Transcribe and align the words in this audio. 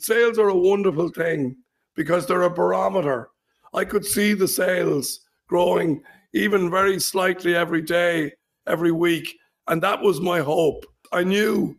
Sales 0.00 0.38
are 0.38 0.48
a 0.48 0.56
wonderful 0.56 1.08
thing 1.08 1.56
because 1.96 2.24
they're 2.24 2.42
a 2.42 2.50
barometer. 2.50 3.30
I 3.74 3.84
could 3.84 4.06
see 4.06 4.32
the 4.32 4.46
sales 4.46 5.26
growing 5.48 6.02
even 6.32 6.70
very 6.70 7.00
slightly 7.00 7.56
every 7.56 7.82
day, 7.82 8.32
every 8.68 8.92
week. 8.92 9.36
And 9.66 9.82
that 9.82 10.00
was 10.00 10.20
my 10.20 10.38
hope. 10.38 10.86
I 11.12 11.24
knew 11.24 11.76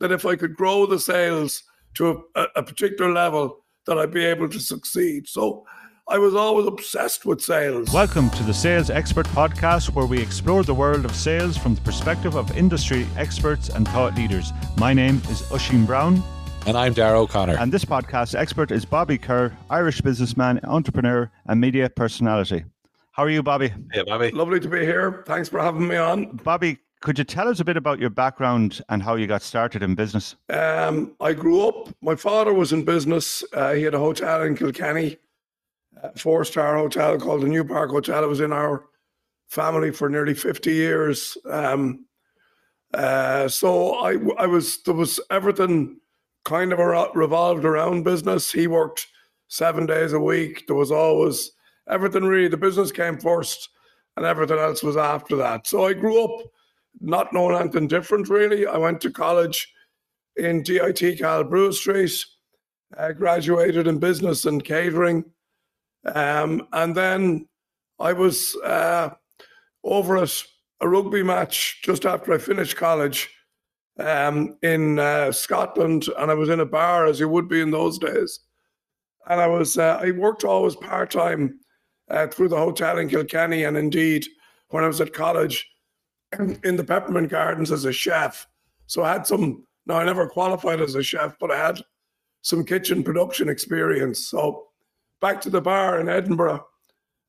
that 0.00 0.12
if 0.12 0.26
I 0.26 0.36
could 0.36 0.54
grow 0.54 0.84
the 0.84 0.98
sales 0.98 1.62
to 1.94 2.24
a, 2.34 2.44
a 2.56 2.62
particular 2.62 3.10
level, 3.10 3.64
that 3.86 3.96
I'd 3.96 4.12
be 4.12 4.26
able 4.26 4.50
to 4.50 4.60
succeed. 4.60 5.26
So 5.26 5.64
I 6.06 6.18
was 6.18 6.34
always 6.34 6.66
obsessed 6.66 7.24
with 7.24 7.40
sales. 7.40 7.90
Welcome 7.90 8.28
to 8.30 8.42
the 8.42 8.52
Sales 8.52 8.90
Expert 8.90 9.26
Podcast, 9.28 9.94
where 9.94 10.06
we 10.06 10.20
explore 10.20 10.62
the 10.62 10.74
world 10.74 11.06
of 11.06 11.16
sales 11.16 11.56
from 11.56 11.74
the 11.74 11.80
perspective 11.80 12.36
of 12.36 12.54
industry 12.54 13.06
experts 13.16 13.70
and 13.70 13.88
thought 13.88 14.14
leaders. 14.14 14.52
My 14.76 14.92
name 14.92 15.22
is 15.30 15.50
Oisin 15.50 15.86
Brown. 15.86 16.22
And 16.64 16.78
I'm 16.78 16.94
Darragh 16.94 17.18
O'Connor. 17.18 17.56
And 17.58 17.72
this 17.72 17.84
podcast 17.84 18.38
expert 18.38 18.70
is 18.70 18.84
Bobby 18.84 19.18
Kerr, 19.18 19.52
Irish 19.68 20.00
businessman, 20.00 20.60
entrepreneur, 20.62 21.28
and 21.46 21.60
media 21.60 21.90
personality. 21.90 22.64
How 23.10 23.24
are 23.24 23.30
you, 23.30 23.42
Bobby? 23.42 23.72
Hey, 23.90 24.04
Bobby. 24.04 24.30
Lovely 24.30 24.60
to 24.60 24.68
be 24.68 24.78
here. 24.78 25.24
Thanks 25.26 25.48
for 25.48 25.58
having 25.60 25.88
me 25.88 25.96
on. 25.96 26.36
Bobby, 26.36 26.78
could 27.00 27.18
you 27.18 27.24
tell 27.24 27.48
us 27.48 27.58
a 27.58 27.64
bit 27.64 27.76
about 27.76 27.98
your 27.98 28.10
background 28.10 28.80
and 28.90 29.02
how 29.02 29.16
you 29.16 29.26
got 29.26 29.42
started 29.42 29.82
in 29.82 29.96
business? 29.96 30.36
Um, 30.50 31.16
I 31.20 31.32
grew 31.32 31.66
up, 31.66 31.88
my 32.00 32.14
father 32.14 32.54
was 32.54 32.72
in 32.72 32.84
business. 32.84 33.42
Uh, 33.52 33.72
he 33.72 33.82
had 33.82 33.94
a 33.94 33.98
hotel 33.98 34.42
in 34.42 34.56
Kilkenny, 34.56 35.16
a 36.00 36.16
four 36.16 36.44
star 36.44 36.76
hotel 36.76 37.18
called 37.18 37.42
the 37.42 37.48
New 37.48 37.64
Park 37.64 37.90
Hotel. 37.90 38.22
It 38.22 38.28
was 38.28 38.40
in 38.40 38.52
our 38.52 38.84
family 39.48 39.90
for 39.90 40.08
nearly 40.08 40.34
50 40.34 40.72
years. 40.72 41.36
Um, 41.50 42.06
uh, 42.94 43.48
so 43.48 43.94
I, 43.94 44.16
I 44.38 44.46
was, 44.46 44.80
there 44.84 44.94
was 44.94 45.18
everything 45.28 45.98
kind 46.44 46.72
of 46.72 46.78
revolved 47.14 47.64
around 47.64 48.02
business. 48.02 48.50
He 48.50 48.66
worked 48.66 49.06
seven 49.48 49.86
days 49.86 50.12
a 50.12 50.20
week. 50.20 50.66
There 50.66 50.76
was 50.76 50.90
always 50.90 51.52
everything 51.88 52.24
really, 52.24 52.48
the 52.48 52.56
business 52.56 52.92
came 52.92 53.18
first 53.18 53.68
and 54.16 54.26
everything 54.26 54.58
else 54.58 54.82
was 54.82 54.96
after 54.96 55.36
that. 55.36 55.66
So 55.66 55.86
I 55.86 55.92
grew 55.92 56.24
up 56.24 56.46
not 57.00 57.32
knowing 57.32 57.56
anything 57.56 57.88
different 57.88 58.28
really. 58.28 58.66
I 58.66 58.76
went 58.76 59.00
to 59.02 59.10
college 59.10 59.72
in 60.36 60.62
DIT 60.62 61.18
Cathal 61.18 61.44
Brugha 61.44 61.72
Street, 61.72 62.24
uh, 62.96 63.12
graduated 63.12 63.86
in 63.86 63.98
business 63.98 64.44
and 64.44 64.64
catering. 64.64 65.24
Um, 66.14 66.66
and 66.72 66.94
then 66.94 67.48
I 67.98 68.12
was 68.12 68.56
uh, 68.56 69.10
over 69.84 70.18
at 70.18 70.42
a 70.80 70.88
rugby 70.88 71.22
match 71.22 71.80
just 71.82 72.04
after 72.04 72.32
I 72.32 72.38
finished 72.38 72.76
college 72.76 73.30
um, 73.98 74.56
in 74.62 74.98
uh, 74.98 75.32
Scotland, 75.32 76.06
and 76.18 76.30
I 76.30 76.34
was 76.34 76.48
in 76.48 76.60
a 76.60 76.66
bar 76.66 77.06
as 77.06 77.20
you 77.20 77.28
would 77.28 77.48
be 77.48 77.60
in 77.60 77.70
those 77.70 77.98
days. 77.98 78.40
And 79.28 79.40
I 79.40 79.46
was 79.46 79.78
uh, 79.78 80.00
I 80.02 80.10
worked 80.12 80.44
always 80.44 80.74
part 80.76 81.10
time 81.10 81.60
uh, 82.10 82.26
through 82.26 82.48
the 82.48 82.56
hotel 82.56 82.98
in 82.98 83.08
Kilkenny, 83.08 83.64
and 83.64 83.76
indeed 83.76 84.26
when 84.68 84.84
I 84.84 84.88
was 84.88 85.00
at 85.00 85.12
college 85.12 85.68
in 86.64 86.76
the 86.76 86.84
Peppermint 86.84 87.28
Gardens 87.28 87.70
as 87.70 87.84
a 87.84 87.92
chef. 87.92 88.46
So 88.86 89.02
I 89.02 89.12
had 89.12 89.26
some. 89.26 89.64
Now 89.86 89.96
I 89.96 90.04
never 90.04 90.28
qualified 90.28 90.80
as 90.80 90.94
a 90.94 91.02
chef, 91.02 91.34
but 91.40 91.50
I 91.50 91.58
had 91.58 91.80
some 92.42 92.64
kitchen 92.64 93.02
production 93.02 93.48
experience. 93.48 94.26
So 94.28 94.68
back 95.20 95.40
to 95.42 95.50
the 95.50 95.60
bar 95.60 96.00
in 96.00 96.08
Edinburgh, 96.08 96.64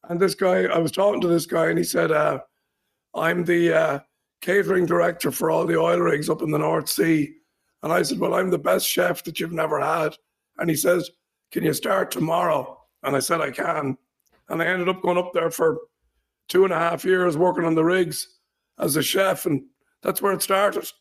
and 0.09 0.19
this 0.19 0.35
guy, 0.35 0.63
I 0.65 0.77
was 0.79 0.91
talking 0.91 1.21
to 1.21 1.27
this 1.27 1.45
guy, 1.45 1.67
and 1.67 1.77
he 1.77 1.83
said, 1.83 2.11
uh, 2.11 2.39
"I'm 3.13 3.43
the 3.43 3.73
uh, 3.73 3.99
catering 4.43 4.85
director 4.85 5.31
for 5.31 5.49
all 5.49 5.65
the 5.65 5.79
oil 5.79 5.99
rigs 5.99 6.29
up 6.29 6.41
in 6.43 6.51
the 6.51 6.59
North 6.59 6.89
Sea." 6.89 7.33
And 7.81 7.91
I 7.91 8.03
said, 8.03 8.19
"Well, 8.19 8.35
I'm 8.35 8.51
the 8.51 8.59
best 8.59 8.87
chef 8.87 9.23
that 9.23 9.39
you've 9.39 9.51
never 9.51 9.79
had." 9.79 10.15
And 10.57 10.69
he 10.69 10.75
says, 10.75 11.09
"Can 11.51 11.63
you 11.63 11.73
start 11.73 12.11
tomorrow?" 12.11 12.79
And 13.01 13.15
I 13.15 13.19
said, 13.19 13.41
"I 13.41 13.51
can." 13.51 13.97
And 14.49 14.61
I 14.61 14.65
ended 14.65 14.89
up 14.89 15.01
going 15.01 15.17
up 15.17 15.31
there 15.33 15.49
for 15.49 15.79
two 16.47 16.65
and 16.65 16.73
a 16.73 16.77
half 16.77 17.05
years 17.05 17.37
working 17.37 17.65
on 17.65 17.75
the 17.75 17.83
rigs 17.83 18.39
as 18.77 18.95
a 18.95 19.03
chef, 19.03 19.45
and 19.45 19.63
that's 20.01 20.21
where 20.21 20.33
it 20.33 20.41
started. 20.41 20.91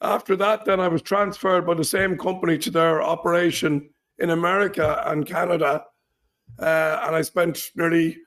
After 0.00 0.34
that, 0.36 0.64
then 0.64 0.80
I 0.80 0.88
was 0.88 1.02
transferred 1.02 1.64
by 1.64 1.74
the 1.74 1.84
same 1.84 2.18
company 2.18 2.58
to 2.58 2.70
their 2.70 3.02
operation 3.02 3.88
in 4.18 4.30
America 4.30 5.02
and 5.06 5.26
Canada, 5.26 5.84
uh, 6.58 7.02
and 7.04 7.16
I 7.16 7.22
spent 7.22 7.70
nearly 7.76 8.18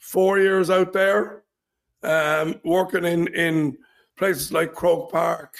four 0.00 0.38
years 0.38 0.70
out 0.70 0.92
there, 0.92 1.42
um, 2.02 2.60
working 2.64 3.04
in 3.04 3.28
in 3.28 3.78
places 4.16 4.52
like 4.52 4.74
Croke 4.74 5.10
Park, 5.10 5.56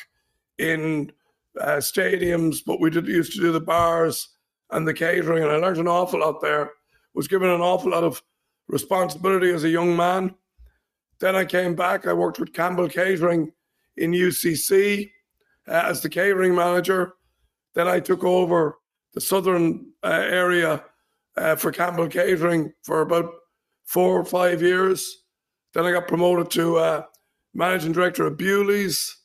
in 0.58 1.12
uh, 1.60 1.76
stadiums, 1.76 2.58
but 2.64 2.80
we 2.80 2.90
did 2.90 3.06
used 3.06 3.32
to 3.34 3.40
do 3.40 3.52
the 3.52 3.60
bars 3.60 4.28
and 4.70 4.86
the 4.86 4.94
catering, 4.94 5.42
and 5.42 5.52
I 5.52 5.56
learned 5.56 5.78
an 5.78 5.88
awful 5.88 6.20
lot 6.20 6.40
there. 6.40 6.72
Was 7.14 7.28
given 7.28 7.48
an 7.48 7.60
awful 7.60 7.90
lot 7.90 8.04
of 8.04 8.22
responsibility 8.68 9.50
as 9.50 9.64
a 9.64 9.68
young 9.68 9.96
man 9.96 10.34
then 11.18 11.34
I 11.34 11.44
came 11.44 11.74
back. 11.74 12.06
I 12.06 12.12
worked 12.12 12.38
with 12.38 12.52
Campbell 12.52 12.88
Catering 12.88 13.52
in 13.96 14.12
UCC 14.12 15.10
uh, 15.66 15.82
as 15.86 16.00
the 16.00 16.08
catering 16.08 16.54
manager. 16.54 17.14
Then 17.74 17.88
I 17.88 18.00
took 18.00 18.24
over 18.24 18.78
the 19.14 19.20
southern 19.20 19.92
uh, 20.02 20.08
area 20.08 20.84
uh, 21.36 21.56
for 21.56 21.72
Campbell 21.72 22.08
Catering 22.08 22.72
for 22.82 23.00
about 23.00 23.32
four 23.84 24.18
or 24.20 24.24
five 24.24 24.62
years. 24.62 25.24
Then 25.74 25.84
I 25.84 25.92
got 25.92 26.08
promoted 26.08 26.50
to 26.52 26.76
uh, 26.78 27.02
managing 27.54 27.92
director 27.92 28.26
of 28.26 28.36
Bewley's, 28.36 29.16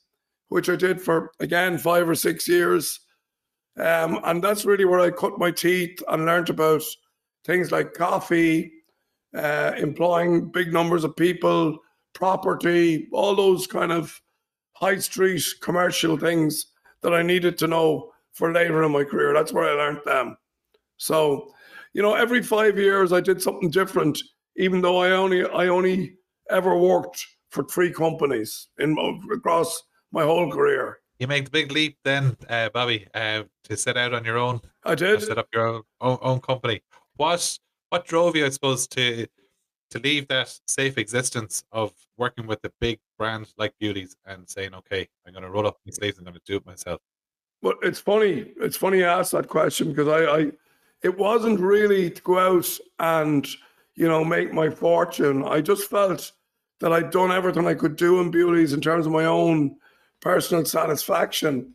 which 0.50 0.70
I 0.70 0.76
did 0.76 1.02
for 1.02 1.32
again 1.40 1.78
five 1.78 2.08
or 2.08 2.16
six 2.16 2.48
years. 2.48 3.00
Um, 3.78 4.20
and 4.24 4.44
that's 4.44 4.66
really 4.66 4.86
where 4.86 5.00
I 5.00 5.10
cut 5.10 5.40
my 5.40 5.50
teeth 5.52 5.98
and 6.08 6.26
learned 6.26 6.50
about 6.50 6.84
things 7.46 7.72
like 7.72 7.94
coffee, 7.94 8.72
uh, 9.36 9.72
employing 9.78 10.52
big 10.52 10.72
numbers 10.72 11.04
of 11.04 11.16
people, 11.16 11.80
property, 12.14 13.08
all 13.12 13.36
those 13.36 13.66
kind 13.66 13.92
of 13.92 14.22
high 14.74 15.00
street 15.00 15.44
commercial 15.62 16.18
things 16.18 16.68
that 17.02 17.14
I 17.14 17.22
needed 17.22 17.58
to 17.60 17.68
know 17.68 18.12
for 18.34 18.52
later 18.52 18.84
in 18.84 18.92
my 18.92 19.04
career. 19.04 19.34
That's 19.34 19.54
where 19.54 19.70
I 19.70 19.74
learned 19.74 20.02
them. 20.06 20.38
So, 20.98 21.52
you 21.94 22.02
know, 22.02 22.14
every 22.14 22.42
five 22.42 22.78
years 22.78 23.12
I 23.12 23.22
did 23.22 23.42
something 23.42 23.70
different, 23.70 24.22
even 24.58 24.82
though 24.82 24.98
I 24.98 25.12
only 25.12 25.46
I 25.46 25.68
only 25.68 26.16
ever 26.50 26.78
worked 26.78 27.26
for 27.50 27.64
three 27.64 27.92
companies 27.92 28.68
in 28.80 28.98
across 29.34 29.84
my 30.12 30.24
whole 30.24 30.52
career. 30.52 31.00
You 31.20 31.28
make 31.28 31.46
the 31.46 31.52
big 31.52 31.72
leap 31.72 31.98
then, 32.04 32.36
uh, 32.50 32.70
Bobby, 32.70 33.08
uh, 33.14 33.44
to 33.66 33.78
set 33.78 33.98
out 33.98 34.14
on 34.14 34.26
your 34.26 34.38
own. 34.38 34.62
I 34.84 34.96
did 34.96 35.22
set 35.22 35.38
up 35.38 35.48
your 35.54 35.68
own, 35.68 35.82
own, 36.02 36.18
own 36.22 36.40
company. 36.42 36.82
What 37.16 37.58
what 37.90 38.06
drove 38.06 38.36
you, 38.36 38.46
I 38.46 38.50
suppose, 38.50 38.88
to 38.88 39.28
to 39.92 40.00
leave 40.00 40.28
that 40.28 40.52
safe 40.68 40.98
existence 40.98 41.64
of 41.72 41.94
working 42.18 42.48
with 42.48 42.66
a 42.66 42.72
big 42.82 43.00
brand 43.20 43.54
like 43.58 43.74
Bewley's 43.80 44.16
and 44.26 44.50
saying, 44.50 44.74
okay, 44.74 45.08
I'm 45.26 45.34
going 45.34 45.44
to 45.44 45.52
roll 45.52 45.68
up 45.68 45.78
my 45.86 45.92
sleeves, 45.92 46.18
and 46.18 46.28
I'm 46.28 46.34
going 46.34 46.42
to 46.44 46.52
do 46.52 46.58
it 46.58 46.66
myself? 46.66 47.00
Well, 47.62 47.76
it's 47.84 48.00
funny. 48.00 48.54
It's 48.60 48.76
funny 48.76 48.98
you 48.98 49.06
ask 49.06 49.32
that 49.34 49.48
question 49.48 49.90
because 49.90 50.08
I, 50.08 50.26
I, 50.26 50.52
it 51.04 51.16
wasn't 51.16 51.60
really 51.60 52.10
to 52.10 52.22
go 52.24 52.40
out 52.40 52.68
and, 53.00 53.48
you 53.96 54.08
know, 54.08 54.24
make 54.24 54.54
my 54.54 54.70
fortune. 54.70 55.44
I 55.44 55.62
just 55.62 55.90
felt 55.90 56.32
that 56.80 56.94
I'd 56.94 57.12
done 57.12 57.32
everything 57.32 57.68
I 57.68 57.74
could 57.74 57.96
do 57.96 58.20
in 58.20 58.32
Bewley's 58.32 58.74
in 58.74 58.82
terms 58.82 59.06
of 59.06 59.12
my 59.12 59.26
own 59.26 59.76
personal 60.22 60.66
satisfaction. 60.66 61.74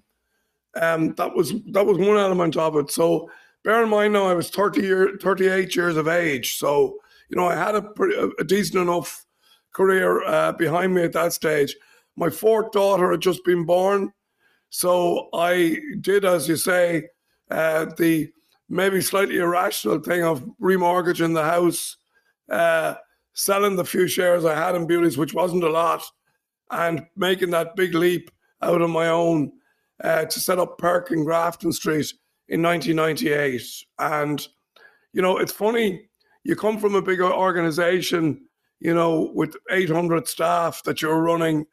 Um, 0.75 1.15
that 1.15 1.35
was 1.35 1.53
that 1.73 1.87
was 1.87 1.99
one 1.99 2.19
element 2.19 2.57
of 2.57 2.77
it. 2.77 2.91
So 2.91 3.31
bear 3.65 3.83
in 3.83 3.89
mind 3.89 4.13
now 4.13 4.27
I 4.27 4.35
was 4.35 4.51
30 4.51 4.83
year, 4.83 5.19
38 5.21 5.75
years 5.75 5.97
of 5.97 6.09
age. 6.09 6.57
So 6.59 6.99
you 7.29 7.37
know, 7.37 7.47
I 7.47 7.55
had 7.55 7.75
a, 7.75 7.83
pretty, 7.83 8.17
a 8.39 8.45
decent 8.45 8.81
enough 8.81 9.25
career 9.75 10.25
uh, 10.25 10.53
behind 10.53 10.95
me 10.95 11.03
at 11.03 11.13
that 11.13 11.33
stage. 11.33 11.77
My 12.17 12.31
fourth 12.31 12.73
daughter 12.73 13.11
had 13.11 13.21
just 13.21 13.45
been 13.45 13.65
born. 13.65 14.13
So 14.71 15.29
I 15.33 15.79
did, 16.01 16.25
as 16.25 16.49
you 16.49 16.57
say, 16.57 17.09
uh, 17.51 17.87
the 17.97 18.31
maybe 18.69 19.01
slightly 19.01 19.39
irrational 19.39 20.01
thing 20.01 20.23
of 20.23 20.45
remortgaging 20.61 21.35
the 21.35 21.45
house, 21.45 21.97
uh, 22.51 22.95
selling 23.35 23.77
the 23.77 23.85
few 23.85 24.07
shares 24.09 24.45
I 24.45 24.55
had 24.55 24.75
in 24.75 24.87
Bewley's, 24.87 25.19
which 25.19 25.35
wasn't 25.35 25.65
a 25.65 25.71
lot, 25.71 26.03
and 26.71 27.07
making 27.17 27.51
that 27.51 27.77
big 27.77 27.95
leap 27.95 28.31
out 28.63 28.83
on 28.83 28.91
my 28.91 29.09
own 29.09 29.53
uh, 30.03 30.25
to 30.25 30.41
set 30.41 30.59
up 30.59 30.79
Perk 30.79 31.11
in 31.11 31.25
Grafton 31.25 31.73
Street 31.73 32.13
in 32.49 32.63
1998. 32.63 33.63
And, 33.99 34.47
you 35.13 35.23
know, 35.23 35.39
it's 35.39 35.53
funny 35.53 36.09
you 36.45 36.57
come 36.57 36.79
from 36.79 36.95
a 36.95 37.03
big 37.03 37.21
organization, 37.21 38.41
you 38.81 38.95
know, 38.95 39.31
with 39.35 39.55
800 39.71 40.27
staff 40.27 40.83
that 40.85 41.03
you're 41.03 41.21
running. 41.21 41.67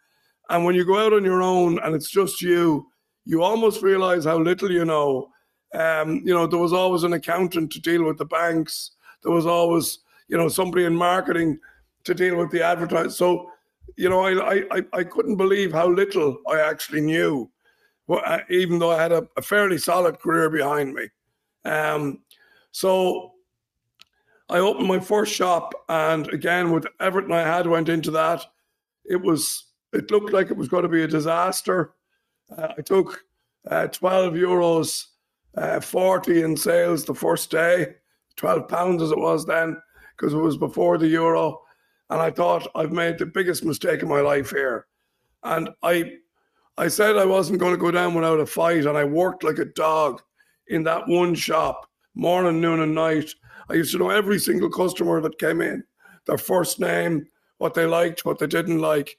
And 0.49 0.65
when 0.65 0.75
you 0.75 0.85
go 0.85 0.99
out 0.99 1.13
on 1.13 1.23
your 1.23 1.41
own 1.41 1.79
and 1.79 1.95
it's 1.95 2.09
just 2.09 2.41
you, 2.41 2.87
you 3.25 3.41
almost 3.41 3.81
realize 3.81 4.25
how 4.25 4.37
little 4.37 4.69
you 4.69 4.83
know. 4.83 5.29
Um, 5.73 6.21
you 6.25 6.33
know, 6.33 6.45
there 6.45 6.59
was 6.59 6.73
always 6.73 7.03
an 7.03 7.13
accountant 7.13 7.71
to 7.71 7.81
deal 7.81 8.03
with 8.03 8.17
the 8.17 8.25
banks. 8.25 8.91
There 9.23 9.31
was 9.31 9.45
always, 9.45 9.99
you 10.27 10.37
know, 10.37 10.47
somebody 10.47 10.85
in 10.85 10.95
marketing 10.95 11.59
to 12.03 12.13
deal 12.13 12.37
with 12.37 12.51
the 12.51 12.63
advertising. 12.63 13.11
So, 13.11 13.51
you 13.95 14.09
know, 14.09 14.21
I, 14.21 14.63
I, 14.71 14.83
I 14.93 15.03
couldn't 15.03 15.37
believe 15.37 15.71
how 15.71 15.87
little 15.87 16.37
I 16.49 16.59
actually 16.59 17.01
knew. 17.01 17.49
even 18.49 18.79
though 18.79 18.91
I 18.91 19.01
had 19.01 19.11
a, 19.11 19.27
a 19.37 19.41
fairly 19.41 19.77
solid 19.77 20.19
career 20.19 20.49
behind 20.49 20.93
me. 20.93 21.09
Um, 21.65 22.19
so 22.71 23.33
I 24.49 24.59
opened 24.59 24.87
my 24.87 24.99
first 24.99 25.33
shop, 25.33 25.73
and 25.89 26.27
again, 26.31 26.71
with 26.71 26.85
everything 26.99 27.31
I 27.31 27.41
had, 27.41 27.65
went 27.65 27.89
into 27.89 28.11
that. 28.11 28.45
It 29.05 29.21
was 29.21 29.65
it 29.93 30.11
looked 30.11 30.33
like 30.33 30.51
it 30.51 30.57
was 30.57 30.67
going 30.67 30.83
to 30.83 30.89
be 30.89 31.03
a 31.03 31.07
disaster. 31.07 31.93
Uh, 32.55 32.73
I 32.77 32.81
took 32.81 33.23
uh, 33.69 33.87
12 33.87 34.33
euros, 34.33 35.05
uh, 35.55 35.79
40 35.79 36.43
in 36.43 36.57
sales 36.57 37.05
the 37.05 37.13
first 37.13 37.49
day, 37.49 37.95
12 38.35 38.67
pounds 38.67 39.01
as 39.01 39.11
it 39.11 39.17
was 39.17 39.45
then, 39.45 39.77
because 40.17 40.33
it 40.33 40.37
was 40.37 40.57
before 40.57 40.97
the 40.97 41.07
euro. 41.07 41.61
And 42.09 42.21
I 42.21 42.31
thought 42.31 42.67
I've 42.75 42.91
made 42.91 43.17
the 43.17 43.25
biggest 43.25 43.63
mistake 43.63 44.03
of 44.03 44.09
my 44.09 44.21
life 44.21 44.51
here. 44.51 44.87
And 45.43 45.69
I 45.83 46.13
I 46.77 46.89
said 46.89 47.15
I 47.15 47.25
wasn't 47.25 47.59
going 47.59 47.71
to 47.71 47.79
go 47.79 47.89
down 47.89 48.13
without 48.13 48.39
a 48.39 48.45
fight, 48.45 48.85
and 48.85 48.97
I 48.97 49.05
worked 49.05 49.43
like 49.43 49.59
a 49.59 49.65
dog 49.65 50.21
in 50.67 50.83
that 50.83 51.07
one 51.07 51.33
shop, 51.33 51.89
morning, 52.15 52.59
noon, 52.59 52.81
and 52.81 52.93
night. 52.93 53.29
I 53.69 53.75
used 53.75 53.93
to 53.93 53.97
know 53.97 54.09
every 54.09 54.39
single 54.39 54.69
customer 54.69 55.21
that 55.21 55.39
came 55.39 55.61
in, 55.61 55.83
their 56.27 56.37
first 56.37 56.79
name, 56.79 57.27
what 57.59 57.75
they 57.75 57.85
liked, 57.85 58.25
what 58.25 58.39
they 58.39 58.47
didn't 58.47 58.79
like. 58.79 59.17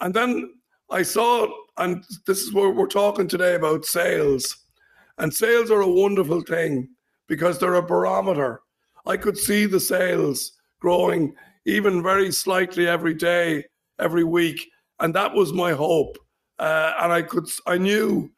And 0.00 0.12
then 0.12 0.52
I 0.90 1.02
saw, 1.02 1.46
and 1.76 2.04
this 2.26 2.42
is 2.42 2.52
what 2.52 2.74
we're 2.74 2.86
talking 2.86 3.28
today 3.28 3.54
about 3.54 3.84
sales. 3.84 4.64
And 5.18 5.32
sales 5.32 5.70
are 5.70 5.82
a 5.82 5.90
wonderful 5.90 6.40
thing 6.40 6.88
because 7.28 7.58
they're 7.58 7.74
a 7.74 7.82
barometer. 7.82 8.62
I 9.06 9.16
could 9.16 9.36
see 9.36 9.66
the 9.66 9.80
sales 9.80 10.52
growing 10.80 11.34
even 11.66 12.02
very 12.02 12.32
slightly 12.32 12.88
every 12.88 13.14
day, 13.14 13.64
every 13.98 14.24
week. 14.24 14.68
And 14.98 15.14
that 15.14 15.34
was 15.34 15.52
my 15.52 15.72
hope. 15.72 16.18
Uh, 16.58 16.92
and 17.00 17.12
I 17.12 17.22
could, 17.22 17.48
I 17.66 17.78
knew 17.78 18.30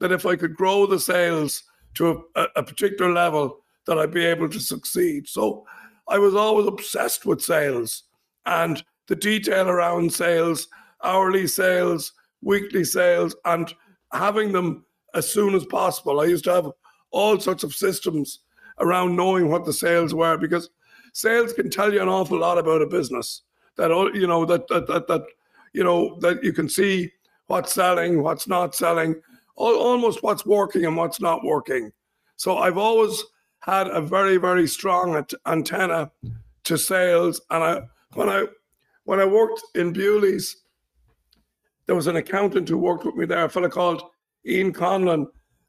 that 0.00 0.12
if 0.12 0.26
I 0.26 0.36
could 0.36 0.54
grow 0.54 0.86
the 0.86 0.98
sales 0.98 1.62
to 1.94 2.24
a, 2.34 2.46
a 2.56 2.62
particular 2.62 3.12
level, 3.12 3.58
that 3.86 3.98
I'd 3.98 4.12
be 4.12 4.24
able 4.24 4.48
to 4.48 4.60
succeed. 4.60 5.26
So 5.26 5.66
I 6.08 6.18
was 6.18 6.34
always 6.34 6.66
obsessed 6.66 7.26
with 7.26 7.40
sales 7.40 8.04
and 8.46 8.82
the 9.08 9.16
detail 9.16 9.68
around 9.68 10.12
sales, 10.12 10.68
hourly 11.02 11.46
sales, 11.46 12.12
weekly 12.42 12.84
sales, 12.84 13.34
and 13.44 13.72
having 14.12 14.52
them 14.52 14.84
as 15.14 15.28
soon 15.28 15.54
as 15.54 15.64
possible. 15.64 16.20
I 16.20 16.24
used 16.26 16.44
to 16.44 16.52
have 16.52 16.70
all 17.10 17.38
sorts 17.40 17.64
of 17.64 17.74
systems 17.74 18.40
around 18.80 19.16
knowing 19.16 19.48
what 19.48 19.64
the 19.64 19.72
sales 19.72 20.14
were 20.14 20.36
because 20.36 20.70
sales 21.12 21.52
can 21.52 21.70
tell 21.70 21.92
you 21.92 22.02
an 22.02 22.08
awful 22.08 22.38
lot 22.38 22.58
about 22.58 22.82
a 22.82 22.86
business. 22.86 23.42
That 23.76 23.90
all 23.90 24.14
you 24.14 24.26
know 24.26 24.44
that 24.44 24.68
that 24.68 24.86
that, 24.88 25.06
that 25.08 25.22
you 25.72 25.84
know 25.84 26.18
that 26.20 26.42
you 26.42 26.52
can 26.52 26.68
see 26.68 27.12
what's 27.46 27.72
selling, 27.72 28.22
what's 28.22 28.46
not 28.46 28.74
selling, 28.74 29.20
all, 29.56 29.76
almost 29.76 30.22
what's 30.22 30.46
working 30.46 30.86
and 30.86 30.96
what's 30.96 31.20
not 31.20 31.44
working. 31.44 31.90
So 32.36 32.58
I've 32.58 32.78
always 32.78 33.22
had 33.60 33.88
a 33.88 34.00
very, 34.00 34.36
very 34.36 34.66
strong 34.66 35.24
antenna 35.46 36.10
to 36.64 36.78
sales. 36.78 37.40
And 37.50 37.62
I, 37.62 37.80
when 38.14 38.28
I, 38.28 38.46
when 39.04 39.20
I 39.20 39.24
worked 39.24 39.62
in 39.74 39.92
Bewley's, 39.92 40.62
there 41.86 41.96
was 41.96 42.06
an 42.06 42.16
accountant 42.16 42.68
who 42.68 42.78
worked 42.78 43.04
with 43.04 43.16
me 43.16 43.26
there, 43.26 43.44
a 43.44 43.48
fellow 43.48 43.68
called 43.68 44.02
Ian 44.46 44.72
Conlon, 44.72 45.26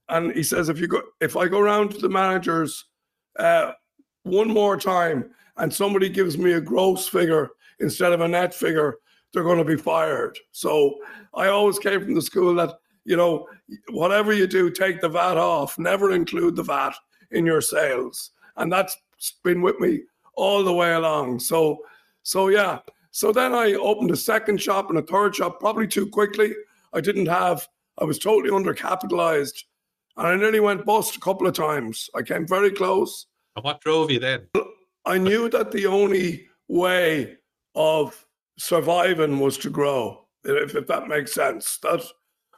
and 0.09 0.31
he 0.33 0.43
says 0.43 0.69
if 0.69 0.79
you 0.79 0.87
go, 0.87 1.01
if 1.19 1.35
I 1.35 1.47
go 1.47 1.59
around 1.59 1.91
to 1.91 1.97
the 1.97 2.09
managers 2.09 2.85
uh, 3.37 3.71
one 4.23 4.49
more 4.49 4.77
time, 4.77 5.31
and 5.57 5.73
somebody 5.73 6.09
gives 6.09 6.37
me 6.37 6.53
a 6.53 6.61
gross 6.61 7.07
figure 7.07 7.51
instead 7.79 8.13
of 8.13 8.21
a 8.21 8.27
net 8.27 8.53
figure, 8.53 8.97
they're 9.33 9.43
going 9.43 9.57
to 9.57 9.65
be 9.65 9.77
fired. 9.77 10.37
So 10.51 10.95
I 11.33 11.47
always 11.47 11.79
came 11.79 12.01
from 12.03 12.13
the 12.13 12.21
school 12.21 12.53
that, 12.55 12.75
you 13.05 13.17
know, 13.17 13.47
whatever 13.89 14.33
you 14.33 14.47
do, 14.47 14.69
take 14.69 15.01
the 15.01 15.09
VAT 15.09 15.37
off, 15.37 15.79
never 15.79 16.11
include 16.11 16.55
the 16.55 16.63
VAT 16.63 16.93
in 17.31 17.45
your 17.45 17.61
sales. 17.61 18.31
And 18.57 18.71
that's 18.71 18.97
been 19.43 19.61
with 19.61 19.79
me 19.79 20.01
all 20.35 20.63
the 20.63 20.73
way 20.73 20.93
along. 20.93 21.39
So, 21.39 21.79
so 22.23 22.49
yeah. 22.49 22.79
So 23.11 23.31
then 23.31 23.53
I 23.53 23.73
opened 23.73 24.11
a 24.11 24.17
second 24.17 24.61
shop 24.61 24.89
and 24.89 24.99
a 24.99 25.01
third 25.01 25.35
shop, 25.35 25.59
probably 25.59 25.87
too 25.87 26.07
quickly. 26.07 26.53
I 26.93 27.01
didn't 27.01 27.27
have, 27.27 27.67
I 27.99 28.05
was 28.05 28.19
totally 28.19 28.51
undercapitalized. 28.51 29.63
And 30.17 30.27
I 30.27 30.35
nearly 30.35 30.59
went 30.59 30.85
bust 30.85 31.15
a 31.15 31.19
couple 31.19 31.47
of 31.47 31.53
times. 31.53 32.09
I 32.15 32.21
came 32.21 32.47
very 32.47 32.71
close. 32.71 33.27
And 33.55 33.63
what 33.63 33.81
drove 33.81 34.11
you 34.11 34.19
then? 34.19 34.47
I 35.05 35.17
knew 35.17 35.49
that 35.49 35.71
the 35.71 35.87
only 35.87 36.47
way 36.67 37.37
of 37.75 38.25
surviving 38.57 39.39
was 39.39 39.57
to 39.59 39.69
grow, 39.69 40.27
if, 40.43 40.75
if 40.75 40.87
that 40.87 41.07
makes 41.07 41.33
sense. 41.33 41.77
That 41.81 42.03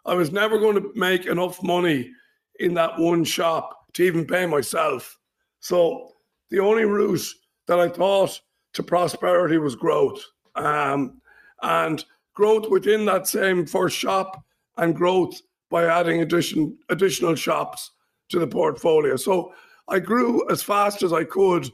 I 0.06 0.14
was 0.14 0.32
never 0.32 0.60
going 0.60 0.76
to 0.76 0.92
make 0.96 1.26
enough 1.26 1.62
money 1.64 2.12
in 2.60 2.74
that 2.74 3.00
one 3.00 3.24
shop 3.24 3.86
to 3.94 4.04
even 4.04 4.26
pay 4.26 4.46
myself. 4.46 5.18
So 5.60 6.12
the 6.50 6.60
only 6.60 6.86
route 6.86 7.26
that 7.68 7.80
I 7.80 7.88
thought 7.88 8.40
to 8.74 8.84
prosperity 8.84 9.58
was 9.58 9.76
growth. 9.76 10.24
Um, 10.56 11.22
and 11.62 12.04
growth 12.36 12.70
within 12.70 13.06
that 13.06 13.28
same 13.28 13.66
first 13.66 13.98
shop 13.98 14.44
and 14.78 14.96
growth 14.96 15.40
by 15.74 15.86
adding 15.86 16.22
addition, 16.22 16.78
additional 16.90 17.34
shops 17.34 17.90
to 18.30 18.38
the 18.38 18.46
portfolio. 18.46 19.16
So 19.16 19.54
I 19.88 19.98
grew 19.98 20.48
as 20.52 20.62
fast 20.62 21.02
as 21.02 21.12
I 21.12 21.24
could 21.24 21.68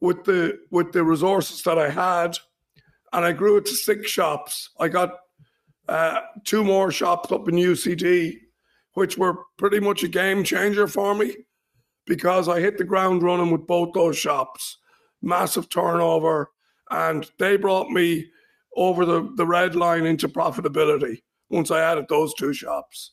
with 0.00 0.24
the 0.24 0.58
with 0.70 0.92
the 0.92 1.04
resources 1.04 1.62
that 1.64 1.78
I 1.78 1.90
had 1.90 2.38
and 3.12 3.22
I 3.22 3.32
grew 3.32 3.58
it 3.58 3.66
to 3.66 3.74
six 3.74 4.10
shops. 4.10 4.70
I 4.80 4.88
got 4.88 5.18
uh, 5.86 6.20
two 6.44 6.64
more 6.64 6.90
shops 6.90 7.30
up 7.30 7.46
in 7.46 7.56
UCD, 7.56 8.36
which 8.94 9.18
were 9.18 9.44
pretty 9.58 9.80
much 9.80 10.02
a 10.02 10.08
game 10.08 10.42
changer 10.42 10.86
for 10.88 11.14
me 11.14 11.36
because 12.06 12.48
I 12.48 12.58
hit 12.58 12.78
the 12.78 12.84
ground 12.84 13.22
running 13.22 13.50
with 13.50 13.66
both 13.66 13.92
those 13.92 14.16
shops. 14.16 14.78
Massive 15.20 15.68
turnover, 15.68 16.48
and 16.90 17.30
they 17.38 17.58
brought 17.58 17.90
me 17.90 18.30
over 18.76 19.04
the, 19.04 19.30
the 19.36 19.46
red 19.46 19.74
line 19.74 20.06
into 20.06 20.26
profitability 20.26 21.18
once 21.50 21.70
I 21.70 21.80
added 21.80 22.06
those 22.08 22.34
two 22.34 22.52
shops. 22.52 23.12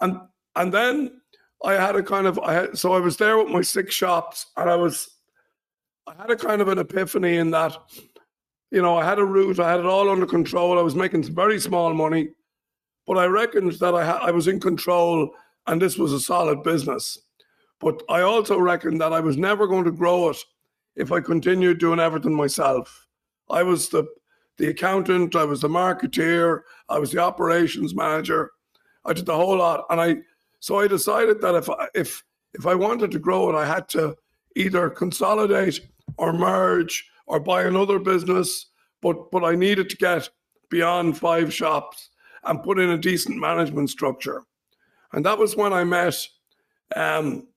And 0.00 0.18
and 0.56 0.72
then 0.72 1.20
I 1.64 1.74
had 1.74 1.96
a 1.96 2.02
kind 2.02 2.26
of 2.26 2.38
I 2.38 2.54
had, 2.54 2.78
so 2.78 2.92
I 2.92 3.00
was 3.00 3.16
there 3.16 3.38
with 3.38 3.48
my 3.48 3.62
six 3.62 3.94
shops 3.94 4.46
and 4.56 4.68
I 4.68 4.76
was 4.76 5.08
I 6.06 6.14
had 6.20 6.30
a 6.30 6.36
kind 6.36 6.60
of 6.60 6.68
an 6.68 6.78
epiphany 6.78 7.36
in 7.36 7.50
that 7.52 7.76
you 8.70 8.80
know, 8.80 8.96
I 8.96 9.04
had 9.04 9.18
a 9.18 9.24
route, 9.24 9.58
I 9.58 9.70
had 9.70 9.80
it 9.80 9.86
all 9.86 10.08
under 10.08 10.26
control. 10.26 10.78
I 10.78 10.82
was 10.82 10.94
making 10.94 11.24
very 11.24 11.58
small 11.58 11.92
money, 11.92 12.28
but 13.06 13.18
I 13.18 13.24
reckoned 13.26 13.72
that 13.72 13.94
I, 13.94 14.04
ha- 14.04 14.20
I 14.22 14.30
was 14.30 14.46
in 14.46 14.60
control 14.60 15.30
and 15.66 15.82
this 15.82 15.98
was 15.98 16.12
a 16.12 16.20
solid 16.20 16.62
business. 16.62 17.18
But 17.80 18.02
I 18.08 18.20
also 18.20 18.58
reckoned 18.58 19.00
that 19.00 19.12
I 19.12 19.20
was 19.20 19.36
never 19.36 19.66
going 19.66 19.84
to 19.84 19.90
grow 19.90 20.28
it 20.28 20.36
if 20.96 21.10
I 21.10 21.20
continued 21.20 21.78
doing 21.78 21.98
everything 21.98 22.34
myself. 22.34 23.06
I 23.48 23.62
was 23.62 23.88
the 23.88 24.04
the 24.60 24.68
accountant, 24.68 25.34
I 25.34 25.44
was 25.44 25.62
the 25.62 25.68
marketeer, 25.68 26.60
I 26.88 26.98
was 26.98 27.10
the 27.10 27.18
operations 27.18 27.94
manager. 27.94 28.52
I 29.04 29.12
did 29.14 29.26
the 29.26 29.34
whole 29.34 29.56
lot, 29.56 29.86
and 29.90 30.00
I 30.00 30.16
so 30.60 30.78
I 30.78 30.86
decided 30.86 31.40
that 31.40 31.54
if 31.54 31.70
I, 31.70 31.88
if 31.94 32.22
if 32.52 32.66
I 32.66 32.74
wanted 32.74 33.10
to 33.12 33.18
grow 33.18 33.50
it, 33.50 33.56
I 33.56 33.66
had 33.66 33.88
to 33.90 34.14
either 34.56 34.90
consolidate 34.90 35.80
or 36.18 36.32
merge 36.32 37.08
or 37.26 37.40
buy 37.40 37.62
another 37.62 37.98
business, 37.98 38.66
but 39.00 39.30
but 39.30 39.42
I 39.42 39.54
needed 39.54 39.88
to 39.90 39.96
get 39.96 40.28
beyond 40.68 41.16
five 41.16 41.52
shops 41.52 42.10
and 42.44 42.62
put 42.62 42.78
in 42.78 42.90
a 42.90 42.98
decent 42.98 43.38
management 43.38 43.90
structure. 43.90 44.42
And 45.12 45.24
that 45.24 45.38
was 45.38 45.56
when 45.56 45.72
I 45.72 45.84
met 45.84 46.16
um, 46.94 47.48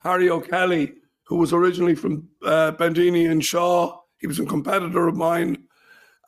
Harry 0.00 0.28
O'Kelly, 0.28 0.92
who 1.24 1.36
was 1.36 1.52
originally 1.52 1.94
from 1.94 2.28
uh, 2.44 2.72
Bendini 2.72 3.30
and 3.30 3.44
Shaw. 3.44 3.98
He 4.18 4.26
was 4.26 4.38
a 4.38 4.46
competitor 4.46 5.08
of 5.08 5.16
mine, 5.16 5.65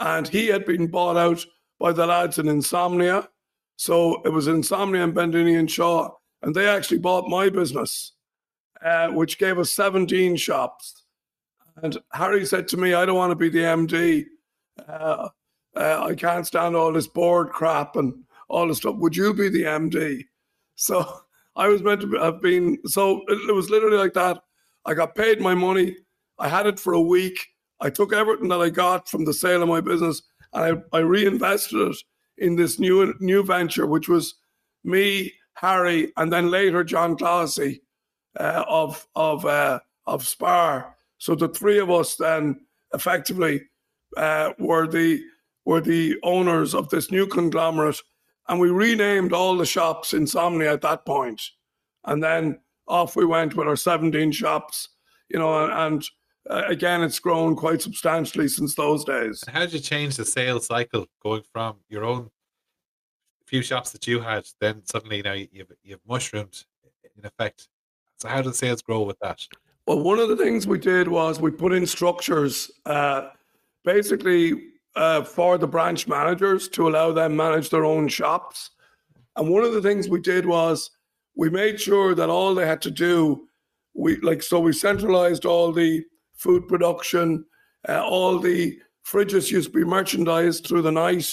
and 0.00 0.28
he 0.28 0.46
had 0.46 0.64
been 0.64 0.86
bought 0.86 1.16
out 1.16 1.44
by 1.78 1.92
the 1.92 2.06
lads 2.06 2.38
in 2.38 2.48
Insomnia. 2.48 3.28
So 3.76 4.22
it 4.22 4.30
was 4.30 4.48
Insomnia 4.48 5.04
and 5.04 5.14
Bendini 5.14 5.58
and 5.58 5.70
Shaw, 5.70 6.10
and 6.42 6.54
they 6.54 6.68
actually 6.68 6.98
bought 6.98 7.28
my 7.28 7.48
business, 7.48 8.12
uh, 8.84 9.08
which 9.08 9.38
gave 9.38 9.58
us 9.58 9.72
17 9.72 10.36
shops. 10.36 11.04
And 11.82 11.96
Harry 12.12 12.44
said 12.44 12.66
to 12.68 12.76
me, 12.76 12.94
I 12.94 13.06
don't 13.06 13.16
want 13.16 13.30
to 13.30 13.36
be 13.36 13.48
the 13.48 13.60
MD. 13.60 14.24
Uh, 14.88 15.28
uh, 15.76 16.04
I 16.04 16.14
can't 16.14 16.46
stand 16.46 16.74
all 16.74 16.92
this 16.92 17.06
board 17.06 17.50
crap 17.50 17.94
and 17.96 18.12
all 18.48 18.66
this 18.66 18.78
stuff. 18.78 18.96
Would 18.96 19.16
you 19.16 19.32
be 19.32 19.48
the 19.48 19.62
MD? 19.62 20.24
So 20.74 21.20
I 21.56 21.68
was 21.68 21.82
meant 21.82 22.00
to 22.00 22.10
have 22.18 22.42
been, 22.42 22.78
so 22.86 23.22
it, 23.28 23.50
it 23.50 23.54
was 23.54 23.70
literally 23.70 23.98
like 23.98 24.14
that. 24.14 24.42
I 24.86 24.94
got 24.94 25.14
paid 25.14 25.40
my 25.40 25.54
money. 25.54 25.96
I 26.38 26.48
had 26.48 26.66
it 26.66 26.80
for 26.80 26.94
a 26.94 27.00
week. 27.00 27.46
I 27.80 27.90
took 27.90 28.12
everything 28.12 28.48
that 28.48 28.60
I 28.60 28.70
got 28.70 29.08
from 29.08 29.24
the 29.24 29.32
sale 29.32 29.62
of 29.62 29.68
my 29.68 29.80
business 29.80 30.22
and 30.52 30.82
I, 30.92 30.96
I 30.96 31.00
reinvested 31.00 31.88
it 31.90 31.96
in 32.38 32.56
this 32.56 32.78
new 32.78 33.14
new 33.20 33.42
venture, 33.42 33.86
which 33.86 34.08
was 34.08 34.34
me, 34.84 35.32
Harry, 35.54 36.12
and 36.16 36.32
then 36.32 36.50
later 36.50 36.84
John 36.84 37.16
Clohessy 37.16 37.80
uh, 38.38 38.64
of 38.68 39.06
of 39.14 39.44
uh, 39.44 39.80
of 40.06 40.26
Spar. 40.26 40.96
So 41.18 41.34
the 41.34 41.48
three 41.48 41.78
of 41.78 41.90
us 41.90 42.16
then 42.16 42.60
effectively 42.94 43.62
uh, 44.16 44.52
were 44.58 44.86
the 44.86 45.20
were 45.64 45.80
the 45.80 46.16
owners 46.22 46.74
of 46.74 46.88
this 46.88 47.10
new 47.10 47.26
conglomerate, 47.26 48.00
And 48.48 48.58
we 48.58 48.70
renamed 48.70 49.34
all 49.34 49.56
the 49.56 49.66
shops 49.66 50.14
Insomnia 50.14 50.72
at 50.72 50.80
that. 50.80 51.02
And 52.04 52.22
then 52.22 52.58
off 52.86 53.16
we 53.16 53.26
went 53.26 53.54
with 53.54 53.68
our 53.68 53.76
17 53.76 54.32
shops, 54.32 54.88
you 55.28 55.38
know, 55.38 55.66
and 55.70 56.02
uh, 56.48 56.62
again, 56.66 57.02
it's 57.02 57.18
grown 57.18 57.54
quite 57.54 57.82
substantially 57.82 58.48
since 58.48 58.74
those 58.74 59.04
days. 59.04 59.42
And 59.46 59.54
how 59.56 59.62
did 59.62 59.74
you 59.74 59.80
change 59.80 60.16
the 60.16 60.24
sales 60.24 60.66
cycle 60.66 61.06
going 61.22 61.42
from 61.52 61.76
your 61.88 62.04
own 62.04 62.30
few 63.46 63.62
shops 63.62 63.90
that 63.90 64.06
you 64.06 64.20
had, 64.20 64.46
then 64.60 64.82
suddenly 64.84 65.22
now 65.22 65.32
you've, 65.32 65.72
you've 65.82 66.00
mushroomed 66.06 66.64
in 67.16 67.24
effect? 67.24 67.68
So 68.16 68.28
how 68.28 68.42
did 68.42 68.54
sales 68.54 68.82
grow 68.82 69.02
with 69.02 69.18
that? 69.20 69.46
Well, 69.86 70.00
one 70.00 70.18
of 70.18 70.28
the 70.28 70.36
things 70.36 70.66
we 70.66 70.78
did 70.78 71.08
was 71.08 71.40
we 71.40 71.50
put 71.50 71.72
in 71.72 71.86
structures, 71.86 72.70
uh, 72.84 73.30
basically 73.84 74.68
uh, 74.96 75.22
for 75.22 75.56
the 75.58 75.66
branch 75.66 76.08
managers 76.08 76.68
to 76.68 76.88
allow 76.88 77.12
them 77.12 77.36
manage 77.36 77.70
their 77.70 77.84
own 77.84 78.08
shops. 78.08 78.70
And 79.36 79.48
one 79.48 79.64
of 79.64 79.72
the 79.72 79.80
things 79.80 80.08
we 80.08 80.20
did 80.20 80.44
was 80.44 80.90
we 81.36 81.48
made 81.48 81.80
sure 81.80 82.14
that 82.14 82.28
all 82.28 82.54
they 82.54 82.66
had 82.66 82.82
to 82.82 82.90
do, 82.90 83.46
we 83.94 84.16
like 84.20 84.42
so 84.42 84.60
we 84.60 84.72
centralized 84.72 85.44
all 85.44 85.72
the 85.72 86.04
food 86.38 86.66
production, 86.66 87.44
uh, 87.88 88.02
all 88.02 88.38
the 88.38 88.78
fridges 89.06 89.50
used 89.50 89.72
to 89.72 89.78
be 89.78 89.84
merchandised 89.84 90.66
through 90.66 90.82
the 90.82 90.92
night. 90.92 91.30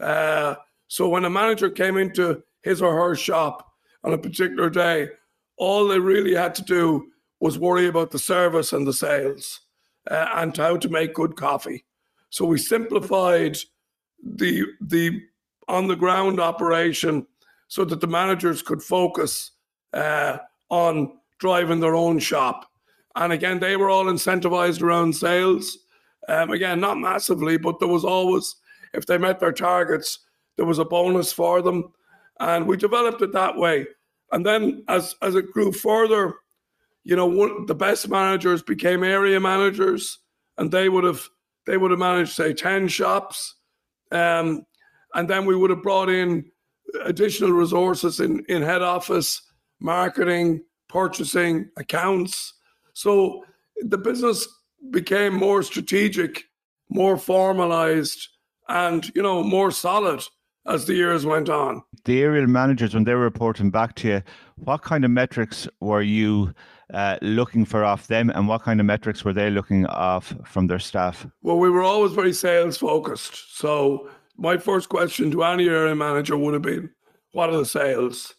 Uh, 0.00 0.54
so 0.88 1.08
when 1.08 1.24
a 1.24 1.30
manager 1.30 1.70
came 1.70 1.96
into 1.96 2.42
his 2.62 2.82
or 2.82 2.94
her 2.94 3.14
shop 3.14 3.72
on 4.04 4.12
a 4.12 4.18
particular 4.18 4.70
day, 4.70 5.08
all 5.56 5.86
they 5.86 5.98
really 5.98 6.34
had 6.34 6.54
to 6.56 6.62
do 6.62 7.08
was 7.40 7.58
worry 7.58 7.86
about 7.86 8.10
the 8.10 8.18
service 8.18 8.72
and 8.72 8.86
the 8.86 8.92
sales 8.92 9.60
uh, 10.10 10.26
and 10.36 10.56
how 10.56 10.76
to 10.76 10.88
make 10.88 11.14
good 11.14 11.36
coffee. 11.36 11.84
So 12.30 12.44
we 12.44 12.58
simplified 12.58 13.56
the 14.22 14.64
the 14.80 15.20
on 15.68 15.86
the 15.86 15.96
ground 15.96 16.40
operation 16.40 17.26
so 17.68 17.84
that 17.84 18.00
the 18.00 18.06
managers 18.06 18.62
could 18.62 18.82
focus 18.82 19.52
uh, 19.92 20.38
on 20.70 21.12
driving 21.38 21.80
their 21.80 21.94
own 21.94 22.18
shop. 22.18 22.70
And 23.16 23.32
again, 23.32 23.58
they 23.58 23.76
were 23.76 23.90
all 23.90 24.06
incentivized 24.06 24.82
around 24.82 25.14
sales. 25.14 25.78
Um, 26.28 26.50
again, 26.50 26.80
not 26.80 26.98
massively, 26.98 27.56
but 27.56 27.78
there 27.80 27.88
was 27.88 28.04
always, 28.04 28.56
if 28.94 29.06
they 29.06 29.18
met 29.18 29.40
their 29.40 29.52
targets, 29.52 30.20
there 30.56 30.66
was 30.66 30.78
a 30.78 30.84
bonus 30.84 31.32
for 31.32 31.62
them. 31.62 31.92
And 32.40 32.66
we 32.66 32.76
developed 32.76 33.22
it 33.22 33.32
that 33.32 33.56
way. 33.56 33.86
And 34.32 34.44
then 34.44 34.84
as, 34.88 35.14
as 35.22 35.34
it 35.34 35.50
grew 35.52 35.72
further, 35.72 36.34
you 37.04 37.16
know, 37.16 37.26
one, 37.26 37.66
the 37.66 37.74
best 37.74 38.08
managers 38.08 38.62
became 38.62 39.02
area 39.02 39.40
managers, 39.40 40.18
and 40.58 40.70
they 40.70 40.88
would 40.88 41.04
have 41.04 41.26
they 41.68 41.76
would 41.76 41.90
have 41.90 42.00
managed, 42.00 42.32
say, 42.32 42.54
10 42.54 42.88
shops. 42.88 43.56
Um, 44.10 44.64
and 45.14 45.28
then 45.28 45.44
we 45.44 45.54
would 45.54 45.68
have 45.68 45.82
brought 45.82 46.08
in 46.08 46.50
additional 47.04 47.52
resources 47.52 48.20
in, 48.20 48.42
in 48.48 48.62
head 48.62 48.80
office, 48.80 49.42
marketing, 49.78 50.62
purchasing, 50.88 51.68
accounts. 51.76 52.54
So 52.98 53.44
the 53.76 53.96
business 53.96 54.48
became 54.90 55.32
more 55.32 55.62
strategic, 55.62 56.42
more 56.90 57.16
formalized, 57.16 58.28
and 58.68 59.08
you 59.14 59.22
know, 59.22 59.44
more 59.44 59.70
solid 59.70 60.24
as 60.66 60.86
the 60.86 60.94
years 60.94 61.24
went 61.24 61.48
on. 61.48 61.84
The 62.06 62.22
aerial 62.22 62.48
managers, 62.48 62.94
when 62.94 63.04
they 63.04 63.14
were 63.14 63.20
reporting 63.20 63.70
back 63.70 63.94
to 63.96 64.08
you, 64.08 64.22
what 64.56 64.82
kind 64.82 65.04
of 65.04 65.12
metrics 65.12 65.68
were 65.80 66.02
you 66.02 66.52
uh, 66.92 67.18
looking 67.22 67.64
for 67.64 67.84
off 67.84 68.08
them, 68.08 68.30
and 68.30 68.48
what 68.48 68.62
kind 68.62 68.80
of 68.80 68.86
metrics 68.86 69.24
were 69.24 69.32
they 69.32 69.48
looking 69.48 69.86
off 69.86 70.34
from 70.44 70.66
their 70.66 70.80
staff? 70.80 71.24
Well, 71.40 71.58
we 71.58 71.70
were 71.70 71.84
always 71.84 72.12
very 72.12 72.32
sales 72.32 72.78
focused. 72.78 73.56
So 73.56 74.10
my 74.36 74.58
first 74.58 74.88
question 74.88 75.30
to 75.30 75.44
any 75.44 75.68
area 75.68 75.94
manager 75.94 76.36
would 76.36 76.54
have 76.54 76.62
been, 76.62 76.90
"What 77.30 77.50
are 77.50 77.58
the 77.58 77.64
sales?" 77.64 78.34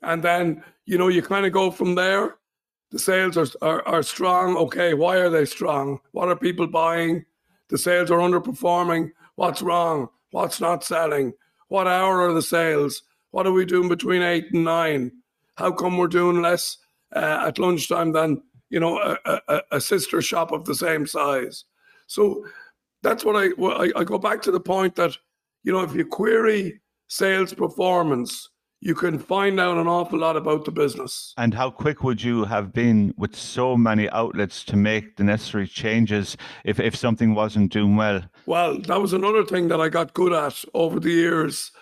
And 0.00 0.22
then 0.22 0.62
you 0.86 0.96
know 0.96 1.08
you 1.08 1.22
kind 1.22 1.44
of 1.44 1.52
go 1.52 1.72
from 1.72 1.96
there. 1.96 2.36
The 2.90 2.98
sales 2.98 3.36
are, 3.36 3.46
are 3.62 3.86
are 3.86 4.02
strong. 4.02 4.56
Okay, 4.56 4.94
why 4.94 5.16
are 5.16 5.30
they 5.30 5.44
strong? 5.44 6.00
What 6.12 6.28
are 6.28 6.36
people 6.36 6.66
buying? 6.66 7.24
The 7.68 7.78
sales 7.78 8.10
are 8.10 8.18
underperforming. 8.18 9.12
What's 9.36 9.62
wrong? 9.62 10.08
What's 10.32 10.60
not 10.60 10.84
selling? 10.84 11.32
What 11.68 11.86
hour 11.86 12.20
are 12.20 12.32
the 12.32 12.42
sales? 12.42 13.02
What 13.30 13.46
are 13.46 13.52
we 13.52 13.64
doing 13.64 13.88
between 13.88 14.22
eight 14.22 14.52
and 14.52 14.64
nine? 14.64 15.12
How 15.56 15.70
come 15.70 15.98
we're 15.98 16.08
doing 16.08 16.42
less 16.42 16.78
uh, 17.14 17.44
at 17.46 17.58
lunchtime 17.58 18.12
than 18.12 18.42
you 18.70 18.80
know 18.80 18.98
a, 18.98 19.40
a, 19.48 19.62
a, 19.72 19.80
sister 19.80 20.22
shop 20.22 20.52
of 20.52 20.64
the 20.64 20.74
same 20.74 21.06
size. 21.06 21.64
So 22.06 22.44
that's 23.02 23.24
what 23.24 23.36
I, 23.36 23.50
I 23.64 23.92
I 23.96 24.04
go 24.04 24.18
back 24.18 24.42
to 24.42 24.50
the 24.50 24.60
point 24.60 24.94
that 24.96 25.16
you 25.62 25.72
know 25.72 25.82
if 25.82 25.94
you 25.94 26.04
query 26.04 26.80
sales 27.08 27.52
performance, 27.52 28.48
you 28.80 28.94
can 28.94 29.18
find 29.18 29.60
out 29.60 29.76
an 29.76 29.86
awful 29.86 30.18
lot 30.18 30.36
about 30.36 30.64
the 30.64 30.70
business. 30.70 31.34
And 31.36 31.52
how 31.52 31.70
quick 31.70 32.02
would 32.02 32.22
you 32.22 32.44
have 32.44 32.72
been 32.72 33.12
with 33.16 33.36
so 33.36 33.76
many 33.76 34.08
outlets 34.08 34.64
to 34.64 34.76
make 34.76 35.16
the 35.16 35.24
necessary 35.24 35.66
changes 35.66 36.36
if, 36.64 36.80
if 36.80 36.96
something 36.96 37.34
wasn't 37.34 37.72
doing 37.72 37.96
well? 37.96 38.22
Well, 38.46 38.78
that 38.78 39.00
was 39.00 39.12
another 39.12 39.44
thing 39.44 39.68
that 39.68 39.80
I 39.80 39.90
got 39.90 40.14
good 40.14 40.32
at 40.32 40.64
over 40.72 40.98
the 40.98 41.10
years. 41.10 41.72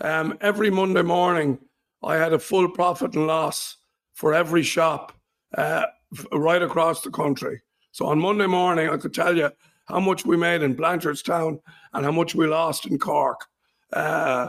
Um, 0.00 0.38
every 0.40 0.70
Monday 0.70 1.02
morning, 1.02 1.58
I 2.02 2.16
had 2.16 2.32
a 2.32 2.38
full 2.38 2.68
profit 2.70 3.14
and 3.14 3.26
loss 3.26 3.76
for 4.14 4.32
every 4.32 4.62
shop 4.62 5.12
uh, 5.56 5.84
right 6.32 6.62
across 6.62 7.02
the 7.02 7.10
country. 7.10 7.60
So 7.92 8.06
on 8.06 8.18
Monday 8.18 8.46
morning, 8.46 8.88
I 8.88 8.96
could 8.96 9.12
tell 9.12 9.36
you 9.36 9.50
how 9.86 10.00
much 10.00 10.24
we 10.24 10.36
made 10.36 10.62
in 10.62 10.76
Blanchardstown 10.76 11.60
and 11.92 12.04
how 12.04 12.12
much 12.12 12.34
we 12.34 12.46
lost 12.46 12.86
in 12.86 12.98
Cork 12.98 13.46
uh, 13.92 14.48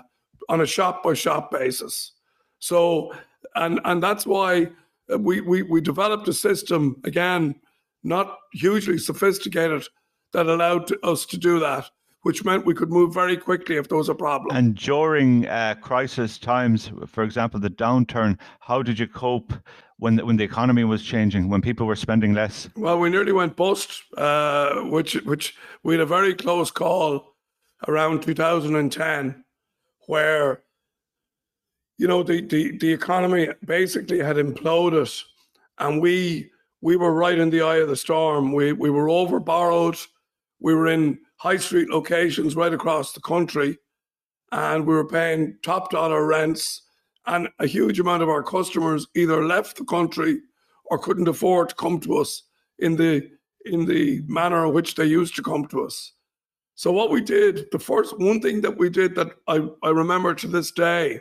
on 0.49 0.61
a 0.61 0.65
shop 0.65 1.03
by 1.03 1.13
shop 1.13 1.51
basis. 1.51 2.11
So, 2.59 3.13
and 3.55 3.79
and 3.85 4.03
that's 4.03 4.25
why 4.25 4.67
we, 5.17 5.41
we 5.41 5.63
we 5.63 5.79
developed 5.79 6.27
a 6.27 6.33
system 6.33 6.99
again, 7.05 7.55
not 8.03 8.37
hugely 8.53 8.97
sophisticated, 8.97 9.87
that 10.33 10.47
allowed 10.47 10.91
us 11.03 11.25
to 11.27 11.37
do 11.37 11.59
that 11.59 11.89
which 12.23 12.43
meant 12.43 12.65
we 12.65 12.73
could 12.73 12.89
move 12.89 13.13
very 13.13 13.37
quickly 13.37 13.77
if 13.77 13.87
there 13.87 13.97
was 13.97 14.09
a 14.09 14.15
problem. 14.15 14.55
And 14.55 14.75
during 14.75 15.47
uh, 15.47 15.75
crisis 15.81 16.37
times, 16.37 16.91
for 17.07 17.23
example, 17.23 17.59
the 17.59 17.69
downturn, 17.69 18.37
how 18.59 18.83
did 18.83 18.99
you 18.99 19.07
cope 19.07 19.53
when 19.97 20.17
the, 20.17 20.25
when 20.25 20.37
the 20.37 20.43
economy 20.43 20.83
was 20.83 21.01
changing, 21.01 21.49
when 21.49 21.61
people 21.61 21.85
were 21.87 21.95
spending 21.95 22.33
less? 22.33 22.69
Well, 22.75 22.99
we 22.99 23.09
nearly 23.09 23.31
went 23.31 23.55
bust, 23.55 24.03
uh, 24.17 24.81
which 24.81 25.13
which 25.23 25.55
we 25.83 25.93
had 25.93 26.01
a 26.01 26.05
very 26.05 26.33
close 26.33 26.71
call 26.71 27.35
around 27.87 28.21
2010, 28.23 29.43
where 30.09 30.63
you 31.99 32.07
know 32.07 32.23
the, 32.23 32.41
the, 32.41 32.75
the 32.79 32.91
economy 32.91 33.47
basically 33.63 34.17
had 34.17 34.37
imploded, 34.37 35.23
and 35.77 36.01
we 36.01 36.49
we 36.81 36.95
were 36.97 37.13
right 37.13 37.37
in 37.37 37.51
the 37.51 37.61
eye 37.61 37.77
of 37.77 37.89
the 37.89 37.95
storm. 37.95 38.51
We 38.51 38.73
we 38.73 38.89
were 38.89 39.07
over 39.07 39.39
borrowed. 39.39 39.97
We 40.59 40.73
were 40.73 40.87
in 40.87 41.19
high 41.37 41.57
street 41.57 41.89
locations 41.89 42.55
right 42.55 42.73
across 42.73 43.13
the 43.13 43.21
country. 43.21 43.77
And 44.51 44.87
we 44.87 44.95
were 44.95 45.07
paying 45.07 45.57
top 45.63 45.91
dollar 45.91 46.25
rents. 46.25 46.81
And 47.27 47.47
a 47.59 47.67
huge 47.67 47.99
amount 47.99 48.23
of 48.23 48.29
our 48.29 48.41
customers 48.41 49.05
either 49.15 49.45
left 49.45 49.77
the 49.77 49.85
country 49.85 50.39
or 50.85 50.97
couldn't 50.97 51.27
afford 51.27 51.69
to 51.69 51.75
come 51.75 51.99
to 51.99 52.17
us 52.17 52.43
in 52.79 52.95
the 52.95 53.29
in 53.65 53.85
the 53.85 54.23
manner 54.25 54.65
in 54.65 54.73
which 54.73 54.95
they 54.95 55.05
used 55.05 55.35
to 55.35 55.43
come 55.43 55.67
to 55.67 55.85
us. 55.85 56.13
So 56.79 56.93
what 56.93 57.09
we 57.09 57.19
did, 57.19 57.65
the 57.73 57.77
first 57.77 58.17
one 58.19 58.39
thing 58.39 58.61
that 58.61 58.77
we 58.77 58.89
did 58.89 59.13
that 59.15 59.33
I, 59.49 59.67
I 59.83 59.89
remember 59.89 60.33
to 60.33 60.47
this 60.47 60.71
day 60.71 61.19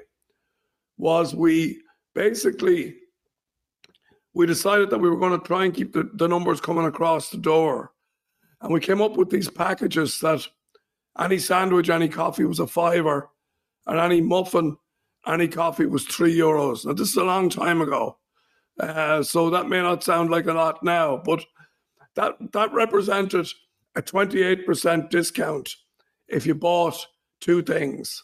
was 0.99 1.35
we 1.35 1.83
basically 2.15 2.95
we 4.35 4.47
decided 4.47 4.89
that 4.91 5.01
we 5.01 5.11
were 5.11 5.19
going 5.19 5.37
to 5.37 5.45
try 5.45 5.65
and 5.65 5.75
keep 5.75 5.93
the, 5.93 6.09
the 6.15 6.29
numbers 6.29 6.61
coming 6.61 6.87
across 6.87 7.31
the 7.31 7.39
door. 7.39 7.91
And 8.61 8.73
we 8.73 8.79
came 8.79 9.03
up 9.03 9.17
with 9.17 9.31
these 9.31 9.51
packages 9.51 10.21
that 10.21 10.47
any 11.19 11.39
sandwich, 11.39 11.91
any 11.91 12.09
coffee 12.09 12.45
was 12.45 12.61
a 12.61 12.67
fiver, 12.69 13.29
and 13.89 13.99
any 13.99 14.21
muffin, 14.21 14.77
any 15.27 15.49
coffee 15.49 15.87
was 15.87 16.05
three 16.05 16.37
euros. 16.39 16.87
Now, 16.87 16.93
this 16.93 17.09
is 17.09 17.17
a 17.17 17.25
long 17.25 17.51
time 17.51 17.81
ago. 17.81 18.17
Uh, 18.79 19.25
so 19.25 19.51
that 19.51 19.69
may 19.69 19.83
not 19.83 20.05
sound 20.05 20.31
like 20.31 20.47
a 20.47 20.53
lot 20.53 20.85
now, 20.85 21.17
but 21.17 21.45
that, 22.15 22.37
that 22.53 22.73
represented 22.73 23.49
a 23.99 24.03
28% 24.03 25.11
discount 25.11 25.75
if 26.29 26.47
you 26.47 26.55
bought 26.55 27.07
two 27.41 27.63
things. 27.63 28.23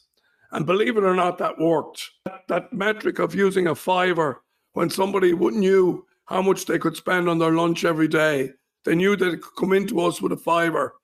And 0.53 0.65
believe 0.65 0.97
it 0.97 1.05
or 1.05 1.15
not, 1.15 1.37
that 1.39 1.59
worked. 1.59 2.11
That, 2.25 2.43
that 2.49 2.73
metric 2.73 3.19
of 3.19 3.35
using 3.35 3.67
a 3.67 3.75
fiver 3.75 4.43
when 4.73 4.89
somebody 4.89 5.35
wouldn't 5.35 5.61
knew 5.61 6.07
how 6.27 6.41
much 6.41 6.65
they 6.65 6.79
could 6.79 6.97
spend 6.97 7.29
on 7.29 7.39
their 7.39 7.53
lunch 7.53 7.85
every 7.85 8.09
day 8.09 8.51
they 8.85 8.95
knew 8.95 9.17
they'd 9.17 9.41
come 9.59 9.73
into 9.73 10.01
us 10.01 10.21
with 10.21 10.33
a 10.33 10.37
fiver 10.37 10.95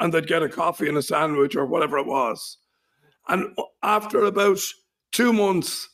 and 0.00 0.12
they'd 0.12 0.26
get 0.26 0.42
a 0.42 0.48
coffee 0.48 0.88
and 0.88 0.96
a 0.96 1.02
sandwich 1.02 1.56
or 1.56 1.66
whatever 1.66 1.98
it 1.98 2.06
was. 2.06 2.58
And 3.28 3.56
after 3.82 4.24
about 4.24 4.58
two 5.12 5.32
months, 5.32 5.88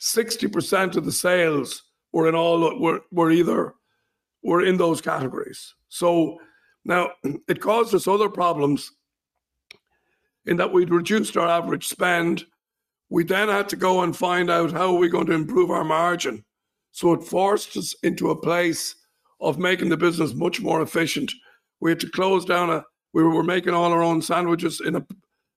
60% 0.00 0.96
of 0.96 1.04
the 1.04 1.12
sales 1.12 1.82
were 2.12 2.28
in 2.28 2.34
all 2.34 2.78
were, 2.78 3.00
were 3.10 3.30
either 3.30 3.74
were 4.42 4.64
in 4.64 4.76
those 4.76 5.00
categories. 5.00 5.74
So 5.88 6.38
now 6.84 7.10
it 7.48 7.60
caused 7.60 7.94
us 7.94 8.08
other 8.08 8.28
problems 8.28 8.92
in 10.46 10.56
that 10.56 10.72
we'd 10.72 10.90
reduced 10.90 11.36
our 11.36 11.48
average 11.48 11.86
spend. 11.88 12.44
we 13.08 13.24
then 13.24 13.48
had 13.48 13.68
to 13.68 13.76
go 13.76 14.02
and 14.02 14.16
find 14.16 14.50
out 14.50 14.72
how 14.72 14.92
we're 14.92 15.00
we 15.00 15.08
going 15.08 15.26
to 15.26 15.32
improve 15.32 15.70
our 15.70 15.84
margin. 15.84 16.44
So 16.92 17.12
it 17.12 17.22
forced 17.22 17.76
us 17.76 17.94
into 18.02 18.30
a 18.30 18.36
place 18.36 18.94
of 19.40 19.58
making 19.58 19.88
the 19.88 19.96
business 19.96 20.34
much 20.34 20.60
more 20.60 20.82
efficient. 20.82 21.32
We 21.80 21.90
had 21.90 22.00
to 22.00 22.10
close 22.10 22.44
down 22.44 22.70
a, 22.70 22.84
we 23.12 23.22
were 23.22 23.42
making 23.42 23.74
all 23.74 23.92
our 23.92 24.02
own 24.02 24.22
sandwiches 24.22 24.80
in 24.80 24.96
a 24.96 25.06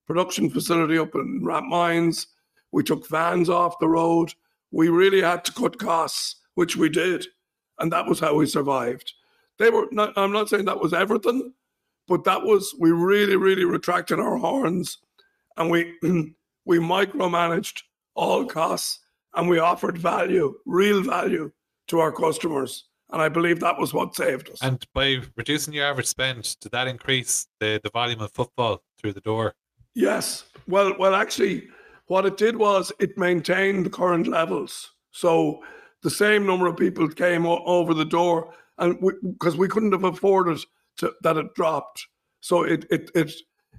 production 0.05 0.49
facility 0.49 0.97
up 0.97 1.15
in 1.15 1.41
Rathmines. 1.43 2.27
We 2.71 2.83
took 2.83 3.07
vans 3.07 3.49
off 3.49 3.79
the 3.79 3.87
road. 3.87 4.33
We 4.71 4.89
really 4.89 5.21
had 5.21 5.45
to 5.45 5.53
cut 5.53 5.79
costs, 5.79 6.35
which 6.55 6.75
we 6.75 6.89
did. 6.89 7.25
And 7.79 7.91
that 7.91 8.07
was 8.07 8.19
how 8.19 8.35
we 8.35 8.45
survived. 8.45 9.13
They 9.59 9.69
were 9.69 9.87
not, 9.91 10.13
I'm 10.15 10.31
not 10.31 10.49
saying 10.49 10.65
that 10.65 10.79
was 10.79 10.93
everything, 10.93 11.53
but 12.07 12.23
that 12.25 12.43
was, 12.43 12.75
we 12.79 12.91
really, 12.91 13.35
really 13.35 13.65
retracted 13.65 14.19
our 14.19 14.37
horns 14.37 14.97
and 15.57 15.69
we, 15.69 15.95
we 16.65 16.79
micromanaged 16.79 17.81
all 18.15 18.45
costs 18.45 18.99
and 19.35 19.49
we 19.49 19.59
offered 19.59 19.97
value, 19.97 20.55
real 20.65 21.01
value 21.01 21.51
to 21.87 21.99
our 21.99 22.11
customers. 22.11 22.85
And 23.11 23.21
I 23.21 23.29
believe 23.29 23.61
that 23.61 23.79
was 23.79 23.93
what 23.93 24.15
saved 24.15 24.49
us. 24.49 24.59
And 24.61 24.85
by 24.93 25.21
reducing 25.37 25.73
your 25.73 25.85
average 25.85 26.07
spend, 26.07 26.57
did 26.59 26.73
that 26.73 26.87
increase 26.87 27.47
the, 27.59 27.79
the 27.81 27.89
volume 27.89 28.19
of 28.19 28.31
footfall 28.33 28.83
through 28.99 29.13
the 29.13 29.21
door? 29.21 29.53
Yes. 29.95 30.43
Well, 30.67 30.93
well, 30.99 31.15
actually, 31.15 31.69
what 32.07 32.25
it 32.25 32.35
did 32.35 32.57
was 32.57 32.91
it 32.99 33.17
maintained 33.17 33.85
the 33.85 33.89
current 33.89 34.27
levels. 34.27 34.91
So 35.11 35.63
the 36.03 36.09
same 36.09 36.45
number 36.45 36.67
of 36.67 36.75
people 36.75 37.07
came 37.07 37.45
o- 37.45 37.63
over 37.65 37.93
the 37.93 38.05
door, 38.05 38.53
and 38.77 38.99
because 39.21 39.55
we, 39.55 39.61
we, 39.61 39.67
couldn't 39.67 39.91
have 39.91 40.03
afforded 40.03 40.59
to, 40.97 41.13
that 41.21 41.37
it 41.37 41.53
dropped. 41.55 42.07
So 42.41 42.63
it 42.63 42.85
it 42.89 43.09
it, 43.15 43.31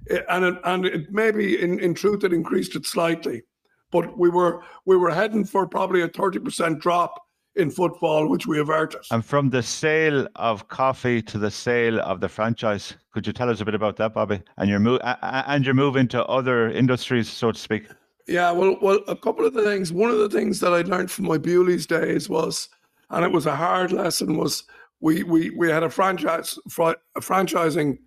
it 0.05 0.25
and 0.29 0.45
it, 0.45 0.55
and 0.63 0.85
it 0.85 1.11
maybe 1.11 1.61
in, 1.61 1.79
in 1.79 1.93
truth 1.93 2.23
it 2.23 2.33
increased 2.33 2.75
it 2.75 2.85
slightly, 2.85 3.43
but 3.91 4.17
we 4.17 4.29
were 4.29 4.63
we 4.85 4.97
were 4.97 5.11
heading 5.11 5.45
for 5.45 5.67
probably 5.67 6.01
a 6.01 6.07
thirty 6.07 6.39
percent 6.39 6.79
drop 6.79 7.21
in 7.55 7.69
footfall, 7.69 8.27
which 8.27 8.47
we 8.47 8.59
averted. 8.59 9.01
And 9.11 9.23
from 9.23 9.49
the 9.49 9.61
sale 9.61 10.27
of 10.35 10.67
coffee 10.69 11.21
to 11.23 11.37
the 11.37 11.51
sale 11.51 11.99
of 11.99 12.21
the 12.21 12.29
franchise, 12.29 12.95
could 13.11 13.27
you 13.27 13.33
tell 13.33 13.49
us 13.49 13.61
a 13.61 13.65
bit 13.65 13.75
about 13.75 13.97
that, 13.97 14.13
Bobby? 14.13 14.41
And 14.57 14.69
your 14.69 14.79
move 14.79 15.01
and 15.03 15.65
your 15.65 15.73
move 15.73 15.95
into 15.95 16.23
other 16.25 16.69
industries, 16.69 17.29
so 17.29 17.51
to 17.51 17.59
speak. 17.59 17.87
Yeah, 18.27 18.51
well, 18.51 18.77
well, 18.81 18.99
a 19.07 19.15
couple 19.15 19.45
of 19.45 19.53
the 19.53 19.63
things. 19.63 19.91
One 19.91 20.11
of 20.11 20.19
the 20.19 20.29
things 20.29 20.59
that 20.59 20.73
I 20.73 20.81
learned 20.81 21.09
from 21.09 21.25
my 21.25 21.37
Bewley's 21.37 21.87
days 21.87 22.29
was, 22.29 22.69
and 23.09 23.25
it 23.25 23.31
was 23.31 23.47
a 23.47 23.55
hard 23.55 23.91
lesson, 23.91 24.37
was 24.37 24.65
we 25.01 25.23
we 25.23 25.49
we 25.51 25.69
had 25.69 25.83
a 25.83 25.89
franchise 25.89 26.57
a 26.67 27.19
franchising 27.19 27.97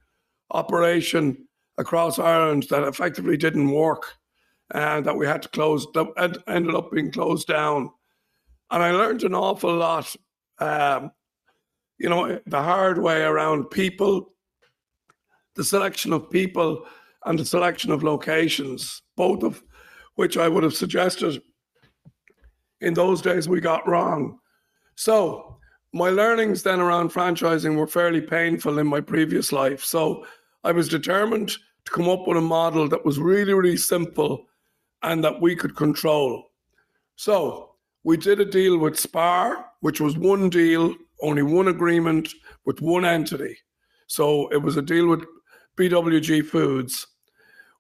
operation 0.50 1.48
across 1.78 2.18
Ireland 2.18 2.66
that 2.70 2.82
effectively 2.84 3.36
didn't 3.36 3.70
work, 3.70 4.14
and 4.74 5.04
that 5.06 5.16
we 5.16 5.26
had 5.26 5.42
to 5.42 5.48
close. 5.48 5.86
That 5.94 6.42
ended 6.46 6.74
up 6.74 6.90
being 6.90 7.10
closed 7.12 7.48
down 7.48 7.90
and 8.72 8.82
I 8.82 8.90
learned 8.90 9.22
an 9.22 9.34
awful 9.34 9.76
lot. 9.76 10.16
Um, 10.58 11.12
you 11.98 12.08
know, 12.08 12.40
the 12.46 12.62
hard 12.62 12.98
way 12.98 13.22
around 13.22 13.70
people, 13.70 14.32
the 15.54 15.62
selection 15.62 16.12
of 16.12 16.30
people, 16.30 16.86
and 17.24 17.38
the 17.38 17.44
selection 17.44 17.92
of 17.92 18.02
locations, 18.02 19.02
both 19.14 19.44
of 19.44 19.62
which 20.14 20.36
I 20.36 20.48
would 20.48 20.64
have 20.64 20.74
suggested 20.74 21.42
in 22.80 22.94
those 22.94 23.20
days 23.22 23.48
we 23.48 23.60
got 23.60 23.86
wrong. 23.86 24.38
So, 24.96 25.51
my 25.92 26.10
learnings 26.10 26.62
then 26.62 26.80
around 26.80 27.12
franchising 27.12 27.76
were 27.76 27.86
fairly 27.86 28.20
painful 28.20 28.78
in 28.78 28.86
my 28.86 29.00
previous 29.00 29.52
life. 29.52 29.84
So, 29.84 30.26
I 30.64 30.72
was 30.72 30.88
determined 30.88 31.50
to 31.84 31.92
come 31.92 32.08
up 32.08 32.26
with 32.26 32.36
a 32.36 32.40
model 32.42 32.88
that 32.88 33.04
was 33.04 33.18
really, 33.18 33.52
really 33.52 33.76
simple 33.76 34.46
and 35.02 35.24
that 35.24 35.40
we 35.40 35.56
could 35.56 35.74
control. 35.74 36.50
So, 37.16 37.72
we 38.04 38.16
did 38.16 38.40
a 38.40 38.44
deal 38.44 38.78
with 38.78 38.98
Spar, 38.98 39.66
which 39.80 40.00
was 40.00 40.16
one 40.16 40.50
deal, 40.50 40.94
only 41.22 41.42
one 41.42 41.68
agreement 41.68 42.28
with 42.64 42.80
one 42.80 43.04
entity. 43.04 43.56
So 44.06 44.48
it 44.48 44.58
was 44.58 44.76
a 44.76 44.82
deal 44.82 45.08
with 45.08 45.24
BWG 45.76 46.44
Foods. 46.44 47.06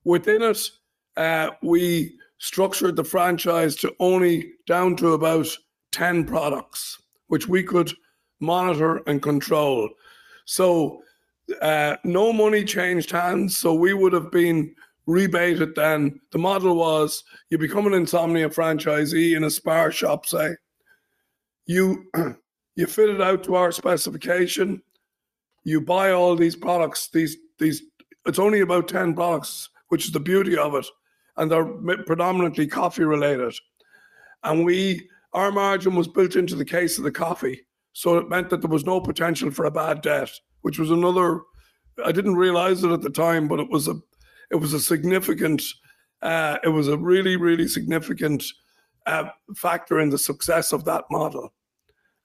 Within 0.04 0.42
it, 0.42 0.70
uh, 1.16 1.50
we 1.62 2.18
structured 2.38 2.96
the 2.96 3.04
franchise 3.04 3.76
to 3.76 3.94
only 4.00 4.52
down 4.66 4.96
to 4.96 5.12
about 5.12 5.46
10 5.90 6.24
products, 6.24 7.01
which 7.32 7.48
we 7.48 7.62
could 7.62 7.90
monitor 8.40 8.98
and 9.06 9.22
control. 9.22 9.88
So 10.44 11.00
uh, 11.62 11.96
no 12.04 12.30
money 12.30 12.62
changed 12.62 13.10
hands. 13.10 13.56
So 13.56 13.72
we 13.72 13.94
would 13.94 14.12
have 14.12 14.30
been 14.30 14.74
rebated 15.06 15.74
then. 15.74 16.20
The 16.32 16.38
model 16.38 16.76
was 16.76 17.24
you 17.48 17.56
become 17.56 17.86
an 17.86 17.94
insomnia 17.94 18.50
franchisee 18.50 19.34
in 19.34 19.44
a 19.44 19.50
spar 19.50 19.90
shop, 19.90 20.26
say. 20.26 20.56
You 21.64 22.04
you 22.76 22.86
fit 22.86 23.08
it 23.08 23.22
out 23.22 23.42
to 23.44 23.54
our 23.54 23.72
specification. 23.72 24.82
You 25.64 25.80
buy 25.80 26.10
all 26.10 26.36
these 26.36 26.54
products. 26.54 27.08
These 27.08 27.38
these 27.58 27.82
it's 28.26 28.38
only 28.38 28.60
about 28.60 28.88
10 28.88 29.14
products, 29.14 29.70
which 29.88 30.04
is 30.04 30.12
the 30.12 30.20
beauty 30.20 30.58
of 30.58 30.74
it. 30.74 30.86
And 31.38 31.50
they're 31.50 31.64
predominantly 32.04 32.66
coffee 32.66 33.04
related. 33.04 33.54
And 34.44 34.66
we 34.66 35.08
our 35.32 35.50
margin 35.50 35.94
was 35.94 36.08
built 36.08 36.36
into 36.36 36.56
the 36.56 36.64
case 36.64 36.98
of 36.98 37.04
the 37.04 37.12
coffee. 37.12 37.62
So 37.92 38.18
it 38.18 38.28
meant 38.28 38.50
that 38.50 38.60
there 38.60 38.70
was 38.70 38.84
no 38.84 39.00
potential 39.00 39.50
for 39.50 39.64
a 39.64 39.70
bad 39.70 40.02
debt, 40.02 40.30
which 40.62 40.78
was 40.78 40.90
another 40.90 41.42
I 42.04 42.12
didn't 42.12 42.36
realize 42.36 42.82
it 42.82 42.90
at 42.90 43.02
the 43.02 43.10
time, 43.10 43.48
but 43.48 43.60
it 43.60 43.68
was 43.68 43.88
a 43.88 43.94
it 44.50 44.56
was 44.56 44.72
a 44.74 44.80
significant, 44.80 45.62
uh, 46.20 46.58
it 46.62 46.68
was 46.68 46.88
a 46.88 46.96
really, 46.96 47.36
really 47.36 47.66
significant 47.66 48.44
uh, 49.06 49.24
factor 49.56 49.98
in 49.98 50.10
the 50.10 50.18
success 50.18 50.72
of 50.72 50.84
that 50.84 51.04
model. 51.10 51.54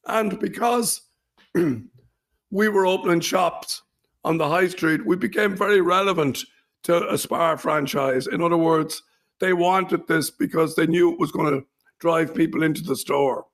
And 0.07 0.37
because 0.39 1.01
we 1.55 2.67
were 2.67 2.85
opening 2.85 3.21
shops 3.21 3.81
on 4.25 4.37
the 4.37 4.47
high 4.47 4.67
street, 4.67 5.05
we 5.05 5.15
became 5.15 5.55
very 5.55 5.79
relevant 5.79 6.39
to 6.83 7.09
a 7.09 7.17
Spar 7.17 7.57
franchise. 7.57 8.27
In 8.27 8.41
other 8.41 8.57
words, 8.57 9.01
they 9.39 9.53
wanted 9.53 10.05
this 10.07 10.29
because 10.29 10.75
they 10.75 10.85
knew 10.85 11.13
it 11.13 11.19
was 11.19 11.31
going 11.31 11.53
to 11.53 11.65
drive 11.99 12.33
people 12.33 12.63
into 12.63 12.83
the 12.83 12.95
store. 12.95 13.45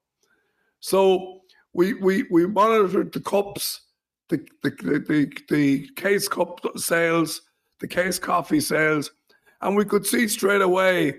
So 0.80 1.42
we 1.74 1.94
we 1.94 2.24
we 2.30 2.46
monitored 2.46 3.14
the 3.14 3.22
cups, 3.22 3.82
the 4.30 4.46
the 4.62 4.70
the, 4.72 5.32
the 5.50 5.90
case 5.96 6.28
cup 6.28 6.60
sales, 6.76 7.42
the 7.80 7.88
case 7.88 8.20
coffee 8.20 8.60
sales, 8.60 9.12
and 9.62 9.76
we 9.76 9.86
could 9.86 10.06
see 10.06 10.28
straight 10.28 10.62
away 10.62 11.16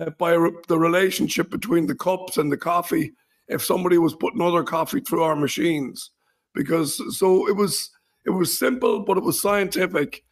uh, 0.00 0.10
by 0.18 0.32
re- 0.32 0.50
the 0.68 0.78
relationship 0.78 1.50
between 1.50 1.86
the 1.86 1.94
cups 1.94 2.38
and 2.38 2.50
the 2.50 2.56
coffee 2.56 3.12
if 3.48 3.64
somebody 3.64 3.98
was 3.98 4.14
putting 4.14 4.42
other 4.42 4.64
coffee 4.64 5.00
through 5.00 5.22
our 5.22 5.36
machines 5.36 6.10
because 6.54 7.00
so 7.16 7.48
it 7.48 7.54
was 7.54 7.90
it 8.24 8.30
was 8.30 8.58
simple 8.58 9.00
but 9.00 9.16
it 9.16 9.22
was 9.22 9.40
scientific 9.40 10.24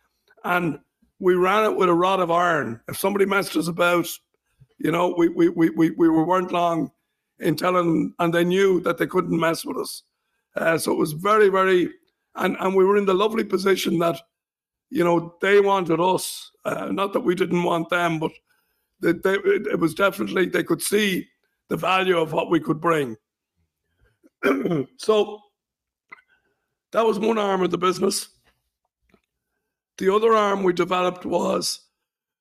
and 0.44 0.78
we 1.20 1.34
ran 1.34 1.70
it 1.70 1.76
with 1.76 1.88
a 1.88 1.94
rod 1.94 2.18
of 2.20 2.30
iron 2.30 2.80
if 2.88 2.98
somebody 2.98 3.24
messed 3.24 3.56
us 3.56 3.68
about 3.68 4.08
you 4.78 4.90
know 4.90 5.14
we 5.16 5.28
we 5.28 5.48
we, 5.48 5.70
we, 5.70 5.90
we 5.90 6.08
weren't 6.08 6.52
long 6.52 6.90
in 7.40 7.56
telling 7.56 8.12
and 8.18 8.32
they 8.32 8.44
knew 8.44 8.80
that 8.80 8.98
they 8.98 9.06
couldn't 9.06 9.38
mess 9.38 9.64
with 9.64 9.76
us 9.76 10.02
uh, 10.56 10.78
so 10.78 10.92
it 10.92 10.98
was 10.98 11.12
very 11.12 11.48
very 11.48 11.90
and 12.36 12.56
and 12.60 12.74
we 12.74 12.84
were 12.84 12.96
in 12.96 13.06
the 13.06 13.14
lovely 13.14 13.44
position 13.44 13.98
that 13.98 14.20
you 14.94 15.02
know, 15.02 15.34
they 15.40 15.58
wanted 15.60 16.00
us. 16.00 16.52
Uh, 16.64 16.86
not 16.92 17.12
that 17.12 17.20
we 17.20 17.34
didn't 17.34 17.64
want 17.64 17.90
them, 17.90 18.20
but 18.20 18.30
they, 19.00 19.10
they, 19.10 19.34
it 19.34 19.80
was 19.80 19.92
definitely 19.92 20.46
they 20.46 20.62
could 20.62 20.80
see 20.80 21.26
the 21.68 21.76
value 21.76 22.16
of 22.16 22.32
what 22.32 22.48
we 22.48 22.60
could 22.60 22.80
bring. 22.80 23.16
so 24.98 25.40
that 26.92 27.04
was 27.04 27.18
one 27.18 27.38
arm 27.38 27.62
of 27.62 27.72
the 27.72 27.78
business. 27.78 28.28
The 29.98 30.14
other 30.14 30.32
arm 30.32 30.62
we 30.62 30.72
developed 30.72 31.26
was 31.26 31.80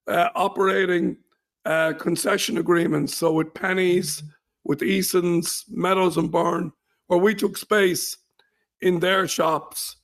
uh, 0.07 0.29
operating 0.35 1.17
uh, 1.65 1.93
concession 1.93 2.57
agreements. 2.57 3.15
So 3.15 3.33
with 3.33 3.53
Penneys, 3.53 4.23
with 4.63 4.83
Eason's, 4.83 5.65
Meadows 5.69 6.17
and 6.17 6.31
Byrne, 6.31 6.71
where 7.07 7.19
we 7.19 7.35
took 7.35 7.57
space 7.57 8.17
in 8.81 8.99
their 8.99 9.27
shops 9.27 9.97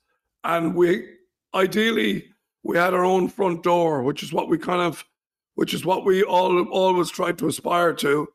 and 0.44 0.74
we 0.74 1.06
ideally 1.54 2.26
we 2.62 2.76
had 2.76 2.94
our 2.94 3.04
own 3.04 3.28
front 3.28 3.62
door, 3.62 4.02
which 4.02 4.22
is 4.22 4.32
what 4.32 4.48
we 4.48 4.58
kind 4.58 4.80
of, 4.80 5.04
which 5.54 5.74
is 5.74 5.84
what 5.84 6.04
we 6.04 6.22
all 6.22 6.62
always 6.68 7.10
tried 7.10 7.38
to 7.38 7.48
aspire 7.48 7.94
to, 7.94 8.28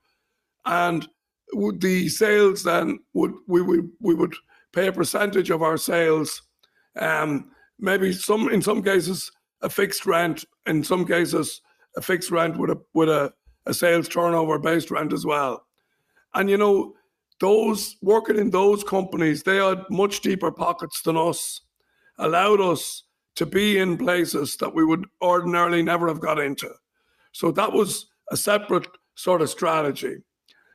and 0.66 1.08
the 1.78 2.10
sales 2.10 2.64
then 2.64 3.00
would 3.14 3.34
we 3.48 3.62
would 3.62 3.90
we 4.02 4.16
would 4.16 4.34
pay 4.74 4.88
a 4.88 4.92
percentage 4.92 5.52
of 5.52 5.62
our 5.62 5.78
sales, 5.78 6.42
um, 7.00 7.52
maybe 7.80 8.12
some 8.12 8.50
in 8.50 8.62
some 8.62 8.82
cases 8.82 9.32
a 9.62 9.70
fixed 9.70 10.06
rent, 10.06 10.44
in 10.66 10.84
some 10.84 11.06
cases 11.06 11.62
a 11.98 12.02
fixed 12.02 12.32
rent 12.32 12.58
with 12.58 12.70
a 12.70 12.82
with 12.94 13.10
a, 13.10 13.34
a 13.66 13.74
sales 13.74 14.08
turnover 14.08 14.60
based 14.60 14.92
rent 14.92 15.14
as 15.14 15.26
well, 15.26 15.66
and 16.34 16.50
you 16.50 16.58
know 16.58 16.94
those 17.40 17.98
working 18.02 18.38
in 18.38 18.50
those 18.50 18.84
companies 18.84 19.44
they 19.44 19.58
had 19.58 19.84
much 19.90 20.22
deeper 20.22 20.52
pockets 20.52 21.02
than 21.02 21.18
us, 21.18 21.62
allowed 22.18 22.62
us 22.62 23.04
to 23.36 23.46
be 23.46 23.78
in 23.78 23.98
places 23.98 24.56
that 24.58 24.74
we 24.74 24.86
would 24.86 25.06
ordinarily 25.22 25.84
never 25.84 26.08
have 26.08 26.22
got 26.22 26.40
into. 26.40 26.72
So 27.34 27.52
that 27.52 27.72
was 27.72 28.08
a 28.32 28.38
separate 28.38 28.88
sort 29.16 29.42
of 29.42 29.50
strategy. 29.50 30.18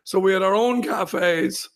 So 0.05 0.19
we 0.19 0.33
had 0.33 0.43
our 0.43 0.55
own 0.55 0.83
cafes. 0.83 1.69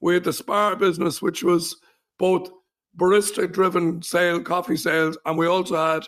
We 0.00 0.14
had 0.14 0.24
the 0.24 0.32
Spar 0.32 0.76
business, 0.76 1.20
which 1.20 1.42
was 1.42 1.76
both 2.18 2.50
barista 2.96 3.50
driven 3.50 4.02
sale, 4.02 4.40
coffee 4.40 4.76
sales, 4.76 5.18
and 5.26 5.36
we 5.36 5.46
also 5.46 5.76
had 5.76 6.06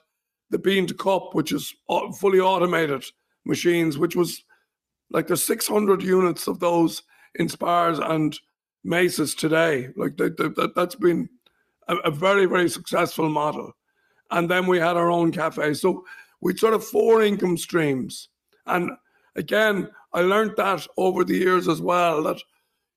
the 0.50 0.58
bean 0.58 0.86
to 0.86 0.94
cup, 0.94 1.34
which 1.34 1.52
is 1.52 1.74
uh, 1.88 2.10
fully 2.12 2.40
automated 2.40 3.04
machines, 3.44 3.98
which 3.98 4.16
was 4.16 4.44
like 5.10 5.26
there's 5.26 5.42
600 5.44 6.02
units 6.02 6.46
of 6.46 6.60
those 6.60 7.02
in 7.36 7.48
Spars 7.48 7.98
and 7.98 8.38
Maces 8.84 9.34
today. 9.34 9.88
Like 9.96 10.16
that, 10.16 10.36
that, 10.36 10.74
that's 10.74 10.94
been 10.94 11.28
a, 11.88 11.96
a 11.96 12.10
very, 12.10 12.46
very 12.46 12.68
successful 12.68 13.28
model. 13.28 13.72
And 14.30 14.48
then 14.48 14.66
we 14.66 14.78
had 14.78 14.96
our 14.96 15.10
own 15.10 15.32
cafe. 15.32 15.74
So 15.74 16.04
we 16.40 16.56
sort 16.56 16.74
of 16.74 16.84
four 16.84 17.22
income 17.22 17.56
streams. 17.56 18.28
And 18.66 18.90
again, 19.36 19.90
I 20.12 20.20
learned 20.22 20.54
that 20.56 20.86
over 20.96 21.24
the 21.24 21.36
years 21.36 21.68
as 21.68 21.80
well 21.80 22.22
that 22.24 22.40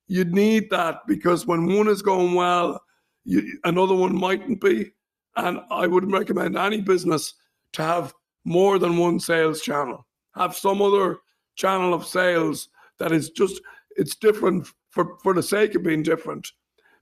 you 0.08 0.26
need 0.26 0.70
that 0.70 1.02
because 1.08 1.46
when 1.46 1.66
one 1.74 1.88
is 1.88 2.02
going 2.02 2.34
well, 2.34 2.82
you, 3.26 3.58
another 3.64 3.96
one 3.96 4.16
mightn't 4.16 4.62
be. 4.62 4.92
And 5.36 5.60
I 5.72 5.88
wouldn't 5.88 6.14
recommend 6.14 6.58
any 6.58 6.82
business 6.82 7.34
to 7.74 7.84
have 7.84 8.14
more 8.46 8.80
than 8.80 8.98
one 8.98 9.20
sales 9.20 9.62
channel, 9.62 10.06
have 10.36 10.56
some 10.56 10.82
other 10.82 11.20
channel 11.56 11.94
of 11.94 12.06
sales 12.06 12.70
that 13.00 13.12
is 13.12 13.30
just, 13.30 13.62
it's 13.96 14.16
different 14.16 14.68
for, 14.90 15.18
for 15.24 15.34
the 15.34 15.44
sake 15.44 15.76
of 15.76 15.84
being 15.84 16.04
different 16.04 16.52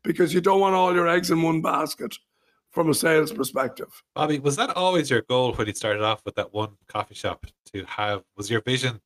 because 0.04 0.34
you 0.34 0.42
don't 0.42 0.60
want 0.60 0.76
all 0.76 0.94
your 0.94 1.08
eggs 1.08 1.32
in 1.32 1.42
one 1.42 1.62
basket 1.62 2.16
from 2.72 2.90
a 2.90 2.94
sales 2.94 3.32
perspective. 3.32 4.04
Bobby, 4.16 4.40
was 4.40 4.56
that 4.56 4.76
always 4.76 5.10
your 5.10 5.22
goal 5.24 5.54
when 5.54 5.68
you 5.68 5.74
started 5.74 6.02
off 6.02 6.22
with 6.26 6.36
that 6.36 6.54
one 6.54 6.72
coffee 6.88 7.16
shop 7.16 7.46
to 7.74 7.84
have? 7.86 8.24
Was 8.38 8.50
your 8.50 8.62
vision 8.62 9.02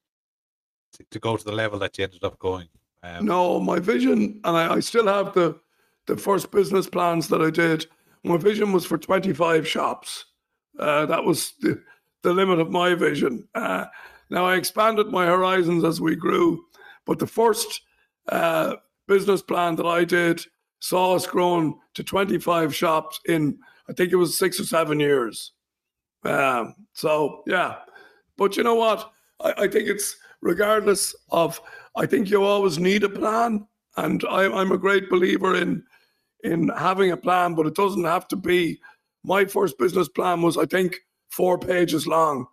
to, 0.94 1.06
to 1.12 1.20
go 1.20 1.36
to 1.36 1.44
the 1.44 1.52
level 1.52 1.80
that 1.80 1.98
you 1.98 2.04
ended 2.04 2.24
up 2.24 2.38
going? 2.40 2.68
Um, 3.04 3.26
No, 3.26 3.60
my 3.60 3.80
vision, 3.80 4.40
and 4.44 4.58
I, 4.58 4.76
I 4.76 4.80
still 4.80 5.08
have 5.08 5.34
the 5.34 5.60
the 6.08 6.18
first 6.18 6.52
business 6.52 6.88
plans 6.88 7.28
that 7.30 7.42
I 7.42 7.50
did. 7.50 7.88
My 8.24 8.38
vision 8.38 8.72
was 8.72 8.86
for 8.86 8.98
25 8.98 9.68
shops. 9.68 10.26
Uh, 10.80 11.06
that 11.06 11.24
was 11.24 11.54
the, 11.62 11.82
the 12.24 12.34
limit 12.34 12.60
of 12.60 12.72
my 12.72 12.96
vision. 12.96 13.48
Uh, 13.56 13.86
now 14.30 14.46
I 14.46 14.56
expanded 14.56 15.08
my 15.08 15.26
horizons 15.26 15.84
as 15.84 16.02
we 16.02 16.16
grew, 16.16 16.64
but 17.06 17.20
the 17.20 17.28
first 17.28 17.82
uh, 18.30 18.76
business 19.08 19.42
plan 19.42 19.76
that 19.76 19.86
I 19.86 20.04
did 20.04 20.42
saw 20.80 21.16
us 21.16 21.28
grown 21.28 21.76
to 21.94 22.04
25 22.04 22.74
shops 22.74 23.20
in, 23.26 23.58
I 23.90 23.94
think 23.94 24.12
it 24.12 24.18
was 24.18 24.38
six 24.38 24.60
or 24.60 24.66
seven 24.66 25.00
years. 25.00 25.54
Um, 26.24 26.76
so 26.94 27.44
yeah, 27.46 27.78
but 28.38 28.58
you 28.58 28.64
know 28.64 28.76
what? 28.76 29.12
I, 29.42 29.54
I 29.58 29.68
think 29.68 29.88
it's 29.88 30.16
regardless 30.42 31.16
of. 31.32 31.62
I 31.98 32.06
think 32.06 32.30
you 32.30 32.44
always 32.44 32.78
need 32.78 33.04
a 33.04 33.10
plan, 33.10 33.66
and 33.96 34.24
I, 34.30 34.52
I'm 34.52 34.72
a 34.72 34.78
great 34.78 35.10
believer 35.10 35.56
in 35.56 35.84
in 36.44 36.70
having 36.70 37.12
a 37.12 37.18
plan, 37.18 37.56
but 37.56 37.68
it 37.68 37.76
doesn't 37.76 38.04
have 38.04 38.28
to 38.30 38.36
be. 38.36 38.80
My 39.26 39.46
first 39.46 39.78
business 39.80 40.08
plan 40.08 40.42
was, 40.42 40.58
I 40.58 40.66
think, 40.66 40.98
four 41.30 41.58
pages 41.58 42.06
long, 42.06 42.46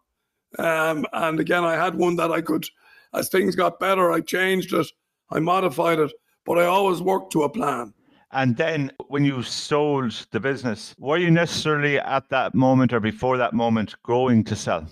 um, 0.58 1.04
and 1.12 1.38
again, 1.38 1.64
I 1.64 1.74
had 1.74 1.94
one 1.94 2.16
that 2.16 2.30
I 2.30 2.40
could. 2.40 2.66
As 3.14 3.28
things 3.28 3.54
got 3.54 3.78
better, 3.78 4.11
I 4.11 4.20
changed 4.20 4.72
it, 4.72 4.87
I 5.30 5.38
modified 5.38 5.98
it, 5.98 6.12
but 6.44 6.58
I 6.58 6.64
always 6.64 7.00
worked 7.00 7.32
to 7.32 7.42
a 7.42 7.48
plan. 7.48 7.92
And 8.32 8.56
then 8.56 8.90
when 9.08 9.24
you 9.24 9.42
sold 9.42 10.26
the 10.30 10.40
business, 10.40 10.94
were 10.98 11.18
you 11.18 11.30
necessarily 11.30 11.98
at 11.98 12.30
that 12.30 12.54
moment 12.54 12.94
or 12.94 13.00
before 13.00 13.37
that 13.37 13.52
moment 13.52 13.94
going 14.02 14.42
to 14.44 14.56
sell? 14.56 14.87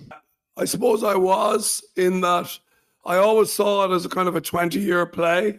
I 0.59 0.67
suppose 0.67 1.03
I 1.03 1.15
was 1.15 1.83
in 1.97 2.21
that 2.21 2.59
I 3.07 3.17
always 3.17 3.51
saw 3.51 3.87
it 3.91 3.95
as 3.95 4.05
a 4.05 4.11
kind 4.11 4.29
of 4.29 4.37
a 4.37 4.43
20 4.43 4.79
year 4.79 5.07
play. 5.07 5.59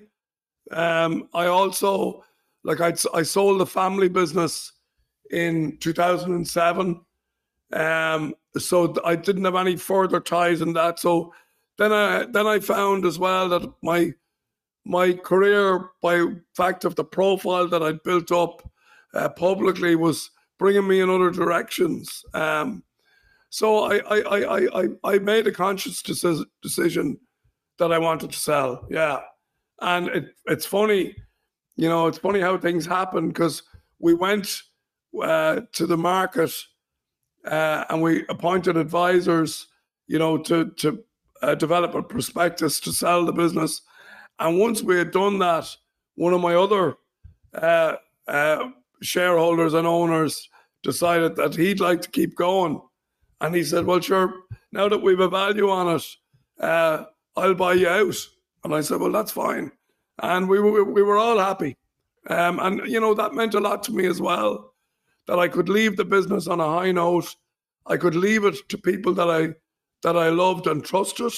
Um, 0.69 1.27
I 1.34 1.47
also, 1.47 2.23
like, 2.63 2.79
I'd, 2.79 2.99
I 3.15 3.23
sold 3.23 3.60
the 3.60 3.65
family 3.65 4.10
business 4.10 4.71
in 5.31 5.77
2007. 5.77 7.01
Um, 7.73 8.35
so 8.57 8.93
I 9.05 9.15
didn't 9.15 9.45
have 9.45 9.55
any 9.55 9.75
further 9.75 10.19
ties 10.19 10.61
in 10.61 10.73
that. 10.73 10.99
So 10.99 11.33
then 11.77 11.91
I, 11.91 12.25
then 12.25 12.47
I 12.47 12.59
found 12.59 13.05
as 13.05 13.17
well 13.17 13.49
that 13.49 13.71
my, 13.81 14.13
my 14.85 15.13
career, 15.13 15.89
by 16.01 16.25
fact 16.55 16.85
of 16.85 16.95
the 16.95 17.03
profile 17.03 17.67
that 17.67 17.81
I'd 17.81 18.03
built 18.03 18.31
up 18.31 18.69
uh, 19.13 19.29
publicly, 19.29 19.95
was 19.95 20.31
bringing 20.59 20.87
me 20.87 20.99
in 20.99 21.09
other 21.09 21.31
directions. 21.31 22.23
Um, 22.33 22.83
so 23.49 23.79
I 23.79 23.97
I, 23.97 24.21
I, 24.21 24.81
I, 24.81 24.87
I 25.03 25.19
made 25.19 25.47
a 25.47 25.51
conscious 25.51 26.01
deci- 26.01 26.45
decision 26.61 27.19
that 27.79 27.91
I 27.91 27.97
wanted 27.97 28.31
to 28.31 28.39
sell. 28.39 28.87
Yeah, 28.89 29.21
and 29.81 30.07
it, 30.07 30.35
it's 30.45 30.65
funny, 30.65 31.15
you 31.75 31.89
know, 31.89 32.07
it's 32.07 32.17
funny 32.17 32.39
how 32.39 32.57
things 32.57 32.85
happen 32.85 33.27
because 33.27 33.63
we 33.99 34.13
went 34.13 34.61
uh, 35.21 35.62
to 35.74 35.86
the 35.86 35.97
market 35.97 36.52
uh, 37.45 37.86
and 37.89 38.02
we 38.02 38.26
appointed 38.30 38.78
advisors, 38.78 39.67
you 40.08 40.19
know, 40.19 40.38
to 40.38 40.71
to 40.78 41.04
uh, 41.41 41.56
develop 41.56 41.95
a 41.95 42.04
prospectus 42.04 42.80
to 42.82 42.91
sell 42.91 43.26
the 43.26 43.32
business. 43.32 43.82
And 44.39 44.60
once 44.60 44.82
we 44.82 44.97
had 44.97 45.12
done 45.12 45.39
that, 45.39 45.76
one 46.15 46.34
of 46.34 46.41
my 46.41 46.56
other 46.56 46.97
uh, 47.54 47.95
uh, 48.28 48.69
shareholders 49.02 49.74
and 49.74 49.88
owners 49.88 50.50
decided 50.84 51.36
that 51.36 51.56
he'd 51.56 51.80
like 51.80 52.02
to 52.02 52.12
keep 52.12 52.36
going. 52.36 52.82
And 53.39 53.56
he 53.56 53.63
said, 53.63 53.86
Well, 53.86 54.00
sure, 54.00 54.34
now 54.71 54.88
that 54.88 55.02
we've 55.02 55.19
a 55.19 55.28
value 55.28 55.69
on 55.69 55.95
it, 55.95 56.06
uh, 56.60 57.06
I'll 57.36 57.56
buy 57.56 57.74
you 57.74 57.88
out. 57.88 58.15
And 58.63 58.76
I 58.76 58.82
said, 58.82 59.00
Well, 59.00 59.12
that's 59.12 59.32
fine. 59.32 59.71
And 60.21 60.47
we 60.47 60.60
were, 60.60 60.84
we 60.84 61.02
were 61.02 61.17
all 61.17 61.39
happy. 61.39 61.76
Um, 62.30 62.60
and, 62.60 62.88
you 62.88 63.00
know, 63.00 63.15
that 63.15 63.34
meant 63.34 63.56
a 63.56 63.60
lot 63.60 63.82
to 63.84 63.91
me 63.91 64.06
as 64.06 64.21
well 64.21 64.70
that 65.27 65.39
I 65.39 65.47
could 65.47 65.69
leave 65.69 65.97
the 65.97 66.05
business 66.05 66.47
on 66.47 66.60
a 66.60 66.67
high 66.67 66.91
note. 66.91 67.36
I 67.86 67.97
could 67.97 68.15
leave 68.15 68.45
it 68.45 68.57
to 68.69 68.77
people 68.77 69.13
that 69.13 69.29
I 69.29 69.53
that 70.03 70.17
I 70.17 70.29
loved 70.29 70.67
and 70.67 70.84
trusted, 70.84 71.34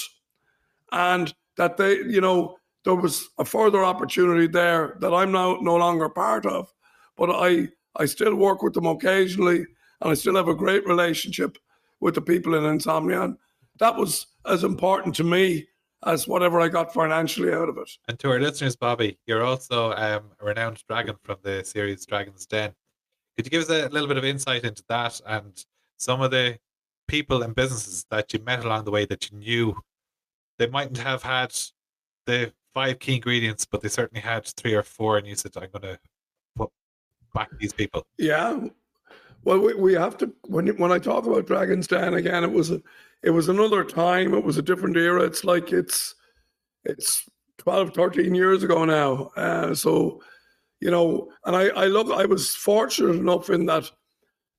and 0.92 1.34
that 1.56 1.76
they, 1.76 1.96
you 1.96 2.20
know, 2.20 2.56
there 2.84 2.94
was 2.94 3.28
a 3.38 3.44
further 3.44 3.84
opportunity 3.84 4.46
there 4.46 4.96
that 5.00 5.12
I'm 5.12 5.32
now 5.32 5.58
no 5.60 5.76
longer 5.76 6.08
part 6.08 6.46
of, 6.46 6.72
but 7.16 7.30
I 7.30 7.68
I 7.96 8.06
still 8.06 8.34
work 8.34 8.62
with 8.62 8.74
them 8.74 8.86
occasionally, 8.86 9.66
and 10.00 10.10
I 10.10 10.14
still 10.14 10.36
have 10.36 10.48
a 10.48 10.54
great 10.54 10.86
relationship 10.86 11.58
with 12.00 12.14
the 12.14 12.22
people 12.22 12.54
in 12.54 12.64
Insomnia. 12.64 13.22
And 13.22 13.36
that 13.78 13.96
was 13.96 14.26
as 14.46 14.64
important 14.64 15.14
to 15.16 15.24
me 15.24 15.66
as 16.06 16.28
whatever 16.28 16.60
I 16.60 16.68
got 16.68 16.92
financially 16.92 17.52
out 17.52 17.68
of 17.68 17.78
it. 17.78 17.90
And 18.08 18.18
to 18.18 18.30
our 18.30 18.40
listeners, 18.40 18.76
Bobby, 18.76 19.18
you're 19.26 19.44
also 19.44 19.92
um, 19.92 20.32
a 20.40 20.44
renowned 20.44 20.82
dragon 20.86 21.16
from 21.22 21.36
the 21.42 21.64
series 21.64 22.04
Dragon's 22.04 22.46
Den. 22.46 22.74
Could 23.36 23.46
you 23.46 23.50
give 23.50 23.62
us 23.62 23.70
a 23.70 23.88
little 23.88 24.08
bit 24.08 24.16
of 24.16 24.24
insight 24.24 24.64
into 24.64 24.84
that 24.88 25.20
and 25.26 25.64
some 25.96 26.20
of 26.20 26.30
the 26.30 26.58
people 27.08 27.42
and 27.42 27.54
businesses 27.54 28.06
that 28.10 28.32
you 28.32 28.38
met 28.40 28.64
along 28.64 28.84
the 28.84 28.90
way 28.90 29.04
that 29.06 29.30
you 29.30 29.38
knew 29.38 29.76
they 30.58 30.66
mightn't 30.66 30.98
have 30.98 31.22
had 31.22 31.54
the 32.26 32.52
five 32.72 32.98
key 32.98 33.16
ingredients, 33.16 33.64
but 33.64 33.80
they 33.80 33.88
certainly 33.88 34.20
had 34.20 34.46
three 34.46 34.74
or 34.74 34.82
four, 34.82 35.18
and 35.18 35.26
you 35.26 35.34
said, 35.34 35.52
"I'm 35.56 35.70
going 35.70 35.94
to 35.94 35.98
put 36.56 36.70
back 37.34 37.50
these 37.58 37.72
people." 37.72 38.06
Yeah. 38.18 38.60
Well, 39.44 39.58
we, 39.60 39.74
we 39.74 39.94
have 39.94 40.16
to 40.18 40.32
when 40.46 40.68
when 40.78 40.92
I 40.92 40.98
talk 40.98 41.26
about 41.26 41.46
Dragon's 41.46 41.86
Den 41.86 42.14
again, 42.14 42.44
it 42.44 42.52
was 42.52 42.70
a, 42.70 42.80
it 43.22 43.30
was 43.30 43.48
another 43.48 43.84
time. 43.84 44.34
It 44.34 44.44
was 44.44 44.58
a 44.58 44.62
different 44.62 44.96
era. 44.96 45.22
It's 45.22 45.44
like 45.44 45.72
it's 45.72 46.14
it's 46.84 47.28
12, 47.58 47.94
13 47.94 48.34
years 48.34 48.62
ago 48.62 48.84
now. 48.84 49.30
Uh, 49.36 49.74
so, 49.74 50.20
you 50.84 50.90
know, 50.90 51.30
and 51.46 51.56
I 51.56 51.68
I 51.68 51.86
look, 51.86 52.08
I 52.12 52.26
was 52.26 52.54
fortunate 52.54 53.16
enough 53.16 53.48
in 53.48 53.64
that 53.66 53.90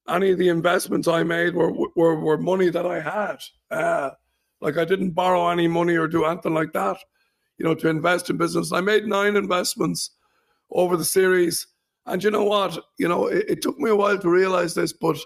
any 0.10 0.32
of 0.32 0.40
the 0.40 0.50
investments 0.50 1.08
I 1.08 1.22
made 1.22 1.54
were 1.54 1.72
were, 1.96 2.20
were 2.20 2.40
money 2.40 2.70
that 2.70 2.88
I 2.88 3.00
had. 3.00 3.38
Uh, 3.70 4.10
like 4.60 4.78
I 4.78 4.86
didn't 4.86 5.12
borrow 5.12 5.48
any 5.50 5.68
money 5.68 5.96
or 5.96 6.08
do 6.08 6.26
anything 6.26 6.56
like 6.56 6.74
that. 6.74 6.98
You 7.60 7.66
know, 7.66 7.76
to 7.76 7.90
invest 7.90 8.32
in 8.32 8.38
business. 8.38 8.72
I 8.74 8.82
made 8.82 9.06
nine 9.06 9.36
investments 9.36 10.16
over 10.72 10.98
the 10.98 11.06
series. 11.06 11.68
And 12.08 12.24
you 12.24 12.32
know 12.32 12.46
what? 12.46 12.76
You 12.98 13.08
know, 13.08 13.28
it, 13.28 13.46
it 13.48 13.62
took 13.62 13.78
me 13.78 13.92
a 13.92 13.96
while 13.96 14.18
to 14.18 14.30
realize 14.30 14.74
this, 14.74 14.94
but 14.94 15.18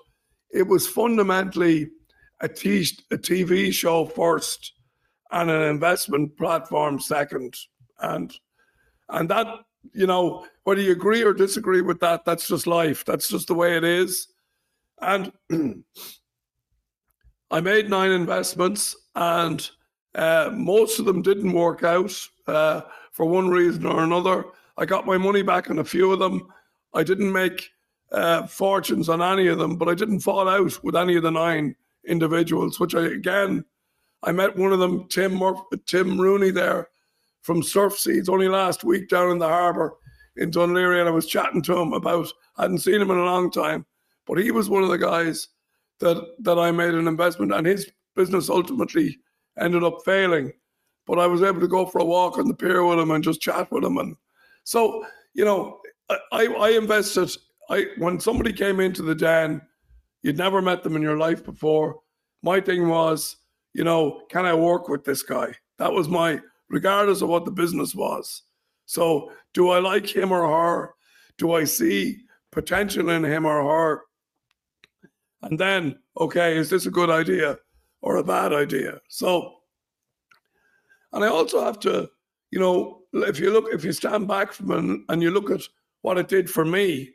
it 0.52 0.68
was 0.68 0.86
fundamentally 0.86 1.88
a, 2.42 2.50
t- 2.50 2.98
a 3.12 3.18
TV 3.18 3.72
show 3.72 4.06
first 4.06 4.74
and 5.32 5.50
an 5.50 5.62
investment 5.62 6.36
platform 6.38 7.00
second. 7.00 7.54
And 8.02 8.34
and 9.08 9.30
that, 9.30 9.48
you 9.94 10.08
know, 10.08 10.46
whether 10.64 10.82
you 10.82 10.92
agree 10.92 11.24
or 11.24 11.34
disagree 11.34 11.82
with 11.82 12.00
that, 12.00 12.26
that's 12.26 12.48
just 12.48 12.68
life. 12.68 13.06
That's 13.06 13.28
just 13.28 13.48
the 13.48 13.54
way 13.54 13.78
it 13.78 13.84
is. 13.84 14.28
And 15.02 15.32
I 17.52 17.62
made 17.62 17.90
nine 17.90 18.12
investments, 18.12 18.96
and 19.16 19.68
uh, 20.16 20.52
most 20.54 21.00
of 21.00 21.06
them 21.06 21.22
didn't 21.22 21.54
work 21.54 21.84
out 21.84 22.16
uh, 22.48 22.82
for 23.12 23.26
one 23.26 23.50
reason 23.50 23.86
or 23.86 24.04
another. 24.04 24.46
I 24.78 24.86
got 24.86 25.06
my 25.06 25.18
money 25.18 25.42
back 25.42 25.70
on 25.70 25.80
a 25.80 25.84
few 25.84 26.12
of 26.12 26.20
them. 26.20 26.48
I 26.94 27.04
didn't 27.04 27.32
make 27.32 27.70
uh, 28.12 28.48
fortunes 28.48 29.10
on 29.10 29.22
any 29.22 29.48
of 29.48 29.58
them, 29.58 29.76
but 29.78 29.90
I 29.90 29.96
didn't 29.96 30.22
fall 30.22 30.48
out 30.48 30.84
with 30.84 30.96
any 30.96 31.16
of 31.16 31.24
the 31.24 31.32
nine 31.32 31.76
individuals, 32.06 32.80
which 32.80 32.96
I 32.96 33.06
again 33.06 33.66
I 34.24 34.32
met 34.32 34.58
one 34.58 34.74
of 34.74 34.80
them, 34.80 35.08
Tim 35.08 35.40
Tim 35.86 36.20
Rooney, 36.20 36.52
there 36.52 36.90
from 37.42 37.64
Surf 37.64 37.98
Seeds 37.98 38.30
only 38.30 38.48
last 38.48 38.84
week 38.84 39.10
down 39.10 39.32
in 39.32 39.40
the 39.40 39.48
harbour 39.48 39.94
in 40.38 40.52
Dún 40.52 40.70
Laoghaire, 40.70 41.02
and 41.02 41.10
I 41.10 41.12
was 41.12 41.26
chatting 41.26 41.62
to 41.64 41.78
him 41.78 41.94
about. 41.94 42.28
I 42.58 42.64
hadn't 42.64 42.80
seen 42.80 43.02
him 43.02 43.12
in 43.12 43.18
a 43.18 43.26
long 43.26 43.52
time, 43.52 43.86
but 44.26 44.38
he 44.38 44.52
was 44.52 44.70
one 44.70 44.84
of 44.84 44.90
the 44.90 44.98
guys 44.98 45.48
that 46.00 46.24
that 46.40 46.58
I 46.58 46.72
made 46.72 46.94
an 46.94 47.08
investment, 47.08 47.54
and 47.54 47.66
his 47.66 47.92
business 48.16 48.50
ultimately 48.50 49.18
ended 49.58 49.84
up 49.84 50.00
failing. 50.06 50.52
But 51.06 51.20
I 51.20 51.28
was 51.28 51.42
able 51.42 51.60
to 51.62 51.68
go 51.68 51.86
for 51.86 52.00
a 52.00 52.06
walk 52.06 52.38
on 52.38 52.48
the 52.48 52.54
pier 52.54 52.86
with 52.86 53.00
him 53.00 53.12
and 53.12 53.24
just 53.24 53.42
chat 53.42 53.72
with 53.72 53.84
him, 53.84 53.98
and 53.98 54.16
so 54.64 55.06
you 55.34 55.46
know, 55.46 55.80
I 56.32 56.46
I 56.48 56.70
invested. 56.72 57.36
I 57.70 57.88
when 57.98 58.20
somebody 58.20 58.54
came 58.54 58.80
into 58.80 59.04
the 59.04 59.16
den, 59.16 59.62
you'd 60.22 60.38
never 60.38 60.62
met 60.62 60.84
them 60.84 60.96
in 60.96 61.02
your 61.02 61.18
life 61.18 61.44
before. 61.44 62.00
My 62.42 62.60
thing 62.62 62.88
was, 62.88 63.38
you 63.74 63.84
know, 63.84 64.22
can 64.30 64.46
I 64.46 64.54
work 64.54 64.88
with 64.90 65.04
this 65.04 65.24
guy? 65.24 65.54
That 65.78 65.92
was 65.92 66.08
my 66.08 66.40
regardless 66.70 67.22
of 67.22 67.30
what 67.30 67.46
the 67.46 67.52
business 67.52 67.96
was. 67.96 68.44
So, 68.86 69.32
do 69.54 69.70
I 69.70 69.80
like 69.80 70.08
him 70.08 70.32
or 70.32 70.48
her? 70.48 70.94
Do 71.38 71.54
I 71.54 71.64
see 71.64 72.22
potential 72.52 73.10
in 73.10 73.24
him 73.24 73.46
or 73.46 73.64
her? 73.64 74.02
And 75.44 75.60
then, 75.60 76.00
okay, 76.20 76.58
is 76.58 76.70
this 76.70 76.86
a 76.86 76.92
good 76.92 77.10
idea 77.10 77.58
or 78.02 78.18
a 78.18 78.24
bad 78.24 78.54
idea? 78.54 79.00
So, 79.08 79.54
and 81.14 81.24
I 81.24 81.28
also 81.28 81.64
have 81.64 81.80
to, 81.82 82.10
you 82.52 82.60
know, 82.60 83.02
if 83.14 83.40
you 83.40 83.52
look, 83.52 83.66
if 83.72 83.84
you 83.84 83.92
stand 83.92 84.28
back 84.28 84.54
from 84.54 84.72
it 84.72 85.02
and 85.10 85.22
you 85.22 85.32
look 85.32 85.50
at 85.50 85.62
what 86.02 86.18
it 86.18 86.28
did 86.28 86.50
for 86.50 86.66
me, 86.66 87.12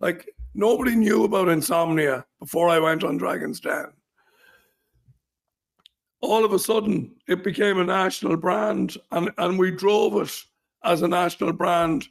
like 0.00 0.28
nobody 0.54 0.94
knew 0.94 1.24
about 1.24 1.48
insomnia 1.48 2.26
before 2.40 2.68
I 2.68 2.78
went 2.78 3.04
on 3.04 3.16
Dragon's 3.16 3.60
Den 3.60 3.92
all 6.22 6.44
of 6.44 6.52
a 6.52 6.58
sudden 6.58 7.14
it 7.28 7.44
became 7.44 7.78
a 7.78 7.84
national 7.84 8.36
brand 8.36 8.96
and, 9.10 9.30
and 9.38 9.58
we 9.58 9.70
drove 9.70 10.16
it 10.22 10.44
as 10.84 11.02
a 11.02 11.08
national 11.08 11.52
brand 11.52 12.08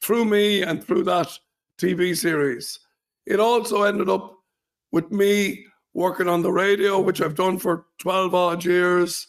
through 0.00 0.24
me 0.24 0.62
and 0.62 0.82
through 0.82 1.02
that 1.02 1.36
TV 1.78 2.16
series. 2.16 2.78
It 3.26 3.40
also 3.40 3.82
ended 3.82 4.08
up 4.08 4.34
with 4.92 5.10
me 5.10 5.66
working 5.94 6.28
on 6.28 6.42
the 6.42 6.52
radio, 6.52 7.00
which 7.00 7.20
I've 7.20 7.34
done 7.34 7.58
for 7.58 7.86
12 7.98 8.34
odd 8.34 8.64
years, 8.64 9.26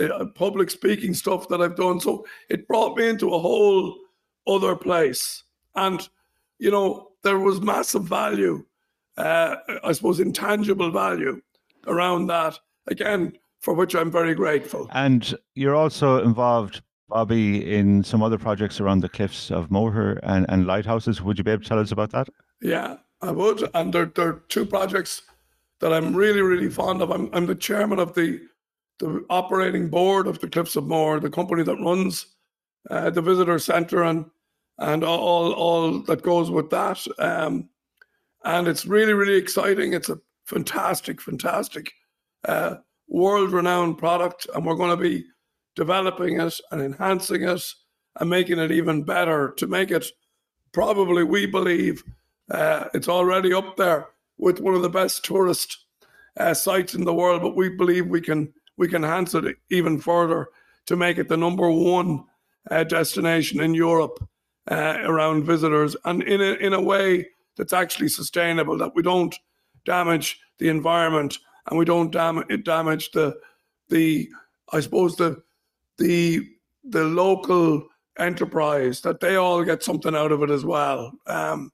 uh, 0.00 0.26
public 0.34 0.70
speaking 0.70 1.12
stuff 1.12 1.48
that 1.48 1.60
I've 1.60 1.76
done. 1.76 2.00
So 2.00 2.24
it 2.48 2.68
brought 2.68 2.96
me 2.96 3.08
into 3.08 3.34
a 3.34 3.38
whole 3.38 3.96
other 4.46 4.76
place. 4.76 5.42
And, 5.74 6.08
you 6.58 6.70
know, 6.70 7.08
there 7.24 7.38
was 7.38 7.60
massive 7.60 8.04
value, 8.04 8.64
uh, 9.16 9.56
I 9.82 9.92
suppose, 9.92 10.20
intangible 10.20 10.90
value 10.90 11.40
around 11.86 12.28
that 12.28 12.58
again, 12.86 13.32
for 13.60 13.74
which 13.74 13.94
I'm 13.94 14.10
very 14.10 14.34
grateful. 14.34 14.88
And 14.92 15.34
you're 15.54 15.74
also 15.74 16.22
involved, 16.22 16.82
Bobby, 17.08 17.74
in 17.74 18.02
some 18.02 18.22
other 18.22 18.38
projects 18.38 18.80
around 18.80 19.00
the 19.00 19.08
cliffs 19.08 19.50
of 19.50 19.70
Moher 19.70 20.18
and, 20.22 20.46
and 20.48 20.66
lighthouses. 20.66 21.22
Would 21.22 21.38
you 21.38 21.44
be 21.44 21.52
able 21.52 21.62
to 21.62 21.68
tell 21.68 21.78
us 21.78 21.92
about 21.92 22.10
that? 22.10 22.28
Yeah, 22.60 22.96
I 23.20 23.30
would. 23.30 23.68
And 23.74 23.92
there, 23.92 24.06
there 24.06 24.28
are 24.28 24.42
two 24.48 24.66
projects 24.66 25.22
that 25.80 25.92
I'm 25.92 26.14
really, 26.14 26.42
really 26.42 26.68
fond 26.68 27.02
of. 27.02 27.10
I'm, 27.10 27.28
I'm 27.32 27.46
the 27.46 27.54
chairman 27.54 27.98
of 27.98 28.14
the 28.14 28.40
the 28.98 29.24
operating 29.30 29.88
board 29.88 30.28
of 30.28 30.38
the 30.38 30.48
Cliffs 30.48 30.76
of 30.76 30.86
Moher, 30.86 31.18
the 31.18 31.30
company 31.30 31.64
that 31.64 31.76
runs 31.76 32.26
uh, 32.88 33.10
the 33.10 33.22
visitor 33.22 33.58
centre 33.58 34.04
and 34.04 34.26
and 34.78 35.02
all 35.02 35.52
all 35.52 36.02
that 36.02 36.22
goes 36.22 36.50
with 36.50 36.70
that. 36.70 37.04
Um, 37.18 37.68
and 38.44 38.68
it's 38.68 38.86
really, 38.86 39.12
really 39.12 39.36
exciting. 39.36 39.92
It's 39.92 40.08
a 40.08 40.20
fantastic, 40.46 41.20
fantastic 41.20 41.92
uh, 42.46 42.76
world 43.08 43.52
renowned 43.52 43.98
product, 43.98 44.46
and 44.54 44.64
we're 44.64 44.74
going 44.74 44.96
to 44.96 45.02
be 45.02 45.24
developing 45.76 46.40
it 46.40 46.60
and 46.70 46.80
enhancing 46.80 47.42
it 47.42 47.62
and 48.16 48.30
making 48.30 48.58
it 48.58 48.70
even 48.70 49.02
better 49.02 49.52
to 49.56 49.66
make 49.66 49.90
it 49.90 50.06
probably, 50.72 51.24
we 51.24 51.46
believe, 51.46 52.02
uh, 52.50 52.84
it's 52.94 53.08
already 53.08 53.52
up 53.52 53.76
there 53.76 54.08
with 54.38 54.60
one 54.60 54.74
of 54.74 54.82
the 54.82 54.88
best 54.88 55.24
tourist 55.24 55.84
uh, 56.38 56.54
sites 56.54 56.94
in 56.94 57.04
the 57.04 57.14
world, 57.14 57.42
but 57.42 57.56
we 57.56 57.68
believe 57.68 58.06
we 58.06 58.20
can 58.20 58.52
we 58.78 58.88
can 58.88 59.04
enhance 59.04 59.34
it 59.34 59.56
even 59.70 60.00
further 60.00 60.48
to 60.86 60.96
make 60.96 61.18
it 61.18 61.28
the 61.28 61.36
number 61.36 61.70
one 61.70 62.24
uh, 62.70 62.82
destination 62.84 63.60
in 63.60 63.74
Europe 63.74 64.18
uh, 64.70 64.96
around 65.02 65.44
visitors, 65.44 65.94
and 66.04 66.22
in 66.22 66.40
a, 66.40 66.54
in 66.54 66.72
a 66.72 66.80
way 66.80 67.26
that's 67.56 67.72
actually 67.74 68.08
sustainable, 68.08 68.78
that 68.78 68.94
we 68.94 69.02
don't 69.02 69.36
damage 69.84 70.40
the 70.58 70.68
environment 70.68 71.38
and 71.66 71.78
we 71.78 71.84
don't 71.84 72.10
damage 72.10 72.64
damage 72.64 73.10
the 73.12 73.36
the 73.88 74.28
I 74.72 74.80
suppose 74.80 75.16
the 75.16 75.42
the 75.98 76.48
the 76.84 77.04
local 77.04 77.86
enterprise 78.18 79.00
that 79.02 79.20
they 79.20 79.36
all 79.36 79.64
get 79.64 79.82
something 79.82 80.14
out 80.14 80.32
of 80.32 80.42
it 80.42 80.50
as 80.50 80.64
well. 80.64 81.12
Um, 81.26 81.72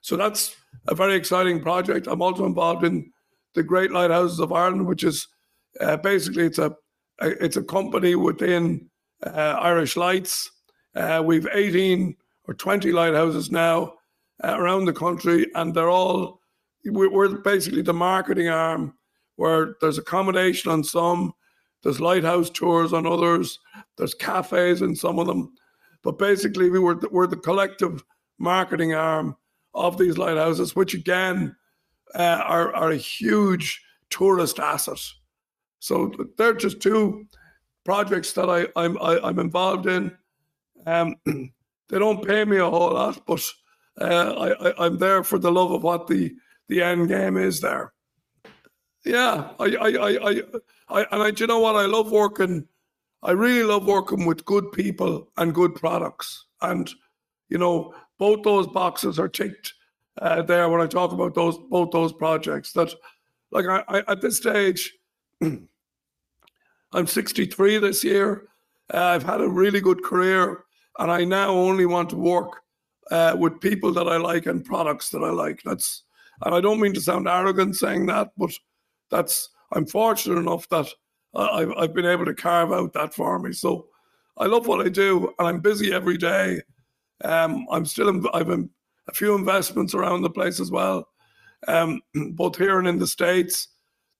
so 0.00 0.16
that's 0.16 0.56
a 0.88 0.94
very 0.94 1.14
exciting 1.14 1.60
project. 1.60 2.06
I'm 2.06 2.22
also 2.22 2.46
involved 2.46 2.84
in 2.84 3.12
the 3.54 3.62
Great 3.62 3.92
Lighthouses 3.92 4.40
of 4.40 4.52
Ireland, 4.52 4.86
which 4.86 5.04
is 5.04 5.28
uh, 5.80 5.96
basically 5.96 6.44
it's 6.44 6.58
a, 6.58 6.74
a, 7.20 7.44
it's 7.44 7.56
a 7.56 7.62
company 7.62 8.14
within 8.14 8.88
uh, 9.24 9.56
Irish 9.60 9.96
Lights. 9.96 10.50
Uh, 10.94 11.22
we've 11.24 11.46
18 11.52 12.16
or 12.44 12.54
20 12.54 12.92
lighthouses 12.92 13.50
now 13.50 13.94
uh, 14.44 14.54
around 14.58 14.84
the 14.84 14.92
country, 14.92 15.46
and 15.54 15.74
they're 15.74 15.90
all 15.90 16.40
we're 16.84 17.38
basically 17.38 17.82
the 17.82 17.92
marketing 17.92 18.48
arm 18.48 18.95
where 19.36 19.76
there's 19.80 19.98
accommodation 19.98 20.70
on 20.70 20.82
some, 20.82 21.32
there's 21.82 22.00
lighthouse 22.00 22.50
tours 22.50 22.92
on 22.92 23.06
others, 23.06 23.58
there's 23.96 24.14
cafes 24.14 24.82
in 24.82 24.96
some 24.96 25.18
of 25.18 25.26
them. 25.26 25.52
But 26.02 26.18
basically, 26.18 26.70
we 26.70 26.78
were 26.78 26.94
the, 26.94 27.08
we're 27.10 27.26
the 27.26 27.36
collective 27.36 28.02
marketing 28.38 28.94
arm 28.94 29.36
of 29.74 29.98
these 29.98 30.18
lighthouses, 30.18 30.74
which 30.74 30.94
again 30.94 31.54
uh, 32.14 32.42
are, 32.44 32.74
are 32.74 32.90
a 32.90 32.96
huge 32.96 33.82
tourist 34.10 34.58
asset. 34.58 35.00
So 35.78 36.12
they're 36.38 36.54
just 36.54 36.80
two 36.80 37.26
projects 37.84 38.32
that 38.32 38.48
I, 38.48 38.66
I'm 38.76 38.98
I, 38.98 39.16
am 39.16 39.24
i 39.24 39.28
am 39.28 39.38
involved 39.38 39.86
in. 39.86 40.16
Um, 40.86 41.16
they 41.24 41.98
don't 41.98 42.26
pay 42.26 42.44
me 42.44 42.56
a 42.58 42.70
whole 42.70 42.92
lot, 42.92 43.24
but 43.26 43.44
uh, 44.00 44.32
I, 44.32 44.68
I, 44.68 44.86
I'm 44.86 44.98
there 44.98 45.22
for 45.22 45.38
the 45.38 45.52
love 45.52 45.72
of 45.72 45.82
what 45.82 46.06
the 46.06 46.34
the 46.68 46.82
end 46.82 47.08
game 47.08 47.36
is 47.36 47.60
there. 47.60 47.92
Yeah, 49.06 49.50
I, 49.60 49.64
I, 49.64 49.88
I, 49.88 50.30
I, 50.30 50.42
I 50.88 51.06
and 51.12 51.22
I, 51.22 51.30
do 51.30 51.44
you 51.44 51.46
know 51.46 51.60
what? 51.60 51.76
I 51.76 51.86
love 51.86 52.10
working. 52.10 52.66
I 53.22 53.30
really 53.30 53.62
love 53.62 53.86
working 53.86 54.26
with 54.26 54.44
good 54.44 54.72
people 54.72 55.30
and 55.36 55.54
good 55.54 55.76
products. 55.76 56.46
And 56.60 56.90
you 57.48 57.56
know, 57.56 57.94
both 58.18 58.42
those 58.42 58.66
boxes 58.66 59.20
are 59.20 59.28
ticked 59.28 59.72
uh, 60.20 60.42
there 60.42 60.68
when 60.68 60.80
I 60.80 60.88
talk 60.88 61.12
about 61.12 61.36
those 61.36 61.56
both 61.70 61.92
those 61.92 62.12
projects. 62.12 62.72
That, 62.72 62.92
like, 63.52 63.66
I, 63.66 63.84
I 63.86 64.02
at 64.08 64.20
this 64.20 64.38
stage, 64.38 64.92
I'm 65.40 67.06
63 67.06 67.78
this 67.78 68.02
year. 68.02 68.48
Uh, 68.92 69.04
I've 69.04 69.22
had 69.22 69.40
a 69.40 69.48
really 69.48 69.80
good 69.80 70.02
career, 70.02 70.64
and 70.98 71.12
I 71.12 71.24
now 71.24 71.50
only 71.50 71.86
want 71.86 72.10
to 72.10 72.16
work 72.16 72.60
uh, 73.12 73.36
with 73.38 73.60
people 73.60 73.92
that 73.92 74.08
I 74.08 74.16
like 74.16 74.46
and 74.46 74.64
products 74.64 75.10
that 75.10 75.22
I 75.22 75.30
like. 75.30 75.62
That's, 75.64 76.02
and 76.44 76.54
I 76.56 76.60
don't 76.60 76.80
mean 76.80 76.94
to 76.94 77.00
sound 77.00 77.28
arrogant 77.28 77.76
saying 77.76 78.06
that, 78.06 78.30
but 78.36 78.50
that's 79.10 79.50
I'm 79.72 79.86
fortunate 79.86 80.38
enough 80.38 80.68
that 80.68 80.86
I've 81.34 81.72
I've 81.76 81.94
been 81.94 82.06
able 82.06 82.24
to 82.24 82.34
carve 82.34 82.72
out 82.72 82.92
that 82.94 83.14
for 83.14 83.38
me. 83.38 83.52
So 83.52 83.86
I 84.38 84.46
love 84.46 84.66
what 84.66 84.84
I 84.84 84.88
do, 84.88 85.32
and 85.38 85.48
I'm 85.48 85.60
busy 85.60 85.92
every 85.92 86.16
day. 86.16 86.60
Um, 87.24 87.66
I'm 87.70 87.86
still 87.86 88.08
in, 88.08 88.24
I've 88.34 88.50
a 88.50 89.14
few 89.14 89.34
investments 89.34 89.94
around 89.94 90.22
the 90.22 90.30
place 90.30 90.60
as 90.60 90.70
well, 90.70 91.08
um, 91.68 92.00
both 92.32 92.56
here 92.56 92.78
and 92.78 92.88
in 92.88 92.98
the 92.98 93.06
states 93.06 93.68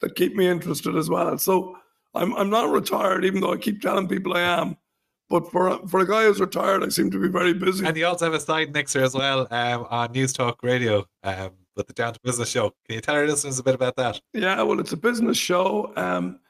that 0.01 0.15
keep 0.15 0.35
me 0.35 0.47
interested 0.47 0.97
as 0.97 1.09
well. 1.11 1.37
So 1.39 1.77
I'm 2.15 2.35
I'm 2.35 2.51
not 2.51 2.71
retired, 2.71 3.25
even 3.25 3.41
though 3.41 3.53
I 3.53 3.59
keep 3.59 3.81
telling 3.81 4.09
people 4.09 4.35
I 4.35 4.41
am. 4.41 4.77
But 5.29 5.51
for 5.51 5.87
for 5.89 6.01
a 6.01 6.07
guy 6.07 6.25
who's 6.25 6.41
retired, 6.41 6.85
I 6.85 6.89
seem 6.89 7.11
to 7.11 7.21
be 7.21 7.29
very 7.29 7.53
busy. 7.53 7.85
And 7.85 7.97
you 7.97 8.07
also 8.07 8.27
have 8.27 8.35
a 8.35 8.41
side 8.41 8.73
mixer 8.73 9.03
as 9.03 9.15
well 9.15 9.49
um, 9.51 9.87
on 9.91 10.15
Newstalk 10.15 10.57
Radio. 10.63 11.05
Um, 11.25 11.51
with 11.77 11.87
the 11.87 11.93
Down 11.93 12.15
to 12.15 12.21
Business 12.25 12.49
show. 12.49 12.71
Can 12.87 12.97
you 12.97 13.01
tell 13.01 13.15
our 13.15 13.27
listeners 13.27 13.59
a 13.59 13.63
bit 13.63 13.75
about 13.75 13.97
that? 13.97 14.21
Yeah, 14.33 14.63
well, 14.63 14.81
it's 14.81 14.93
a 14.93 14.97
business 14.97 15.37
show. 15.37 15.93
Um, 15.97 16.41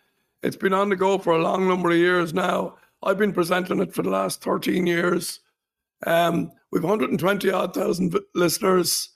it's 0.43 0.57
been 0.57 0.73
on 0.73 0.89
the 0.89 0.97
go 0.97 1.19
for 1.19 1.33
a 1.35 1.43
long 1.43 1.67
number 1.69 1.91
of 1.91 1.97
years 1.97 2.33
now. 2.33 2.77
I've 3.03 3.19
been 3.19 3.33
presenting 3.33 3.81
it 3.81 3.93
for 3.93 4.03
the 4.03 4.11
last 4.11 4.43
13 4.43 4.87
years. 4.87 5.41
Um, 6.07 6.53
we've 6.71 6.83
120 6.83 7.51
odd 7.51 7.75
thousand 7.75 8.19
listeners. 8.35 9.11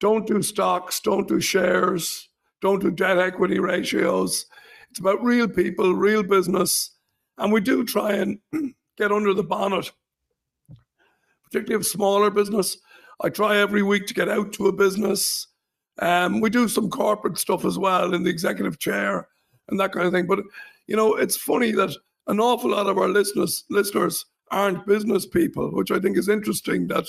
Don't 0.00 0.26
do 0.26 0.42
stocks, 0.42 1.00
don't 1.00 1.28
do 1.28 1.40
shares, 1.40 2.28
don't 2.62 2.80
do 2.80 2.90
debt 2.90 3.18
equity 3.18 3.58
ratios. 3.58 4.46
It's 4.90 5.00
about 5.00 5.22
real 5.22 5.48
people, 5.48 5.94
real 5.94 6.22
business. 6.22 6.96
And 7.38 7.52
we 7.52 7.60
do 7.60 7.84
try 7.84 8.12
and 8.12 8.38
get 8.96 9.12
under 9.12 9.34
the 9.34 9.42
bonnet, 9.42 9.90
particularly 11.44 11.74
of 11.74 11.86
smaller 11.86 12.30
business 12.30 12.78
I 13.22 13.28
try 13.28 13.56
every 13.58 13.82
week 13.82 14.06
to 14.06 14.14
get 14.14 14.28
out 14.28 14.52
to 14.54 14.68
a 14.68 14.72
business. 14.72 15.46
Um, 15.98 16.40
we 16.40 16.48
do 16.48 16.68
some 16.68 16.88
corporate 16.88 17.38
stuff 17.38 17.64
as 17.64 17.78
well 17.78 18.14
in 18.14 18.22
the 18.22 18.30
executive 18.30 18.78
chair 18.78 19.28
and 19.68 19.78
that 19.78 19.92
kind 19.92 20.06
of 20.06 20.12
thing. 20.12 20.26
But 20.26 20.40
you 20.86 20.96
know, 20.96 21.14
it's 21.14 21.36
funny 21.36 21.72
that 21.72 21.94
an 22.26 22.40
awful 22.40 22.70
lot 22.70 22.86
of 22.86 22.98
our 22.98 23.08
listeners 23.08 23.64
listeners 23.70 24.24
aren't 24.50 24.86
business 24.86 25.26
people, 25.26 25.70
which 25.72 25.90
I 25.90 26.00
think 26.00 26.16
is 26.16 26.28
interesting. 26.28 26.86
That 26.88 27.06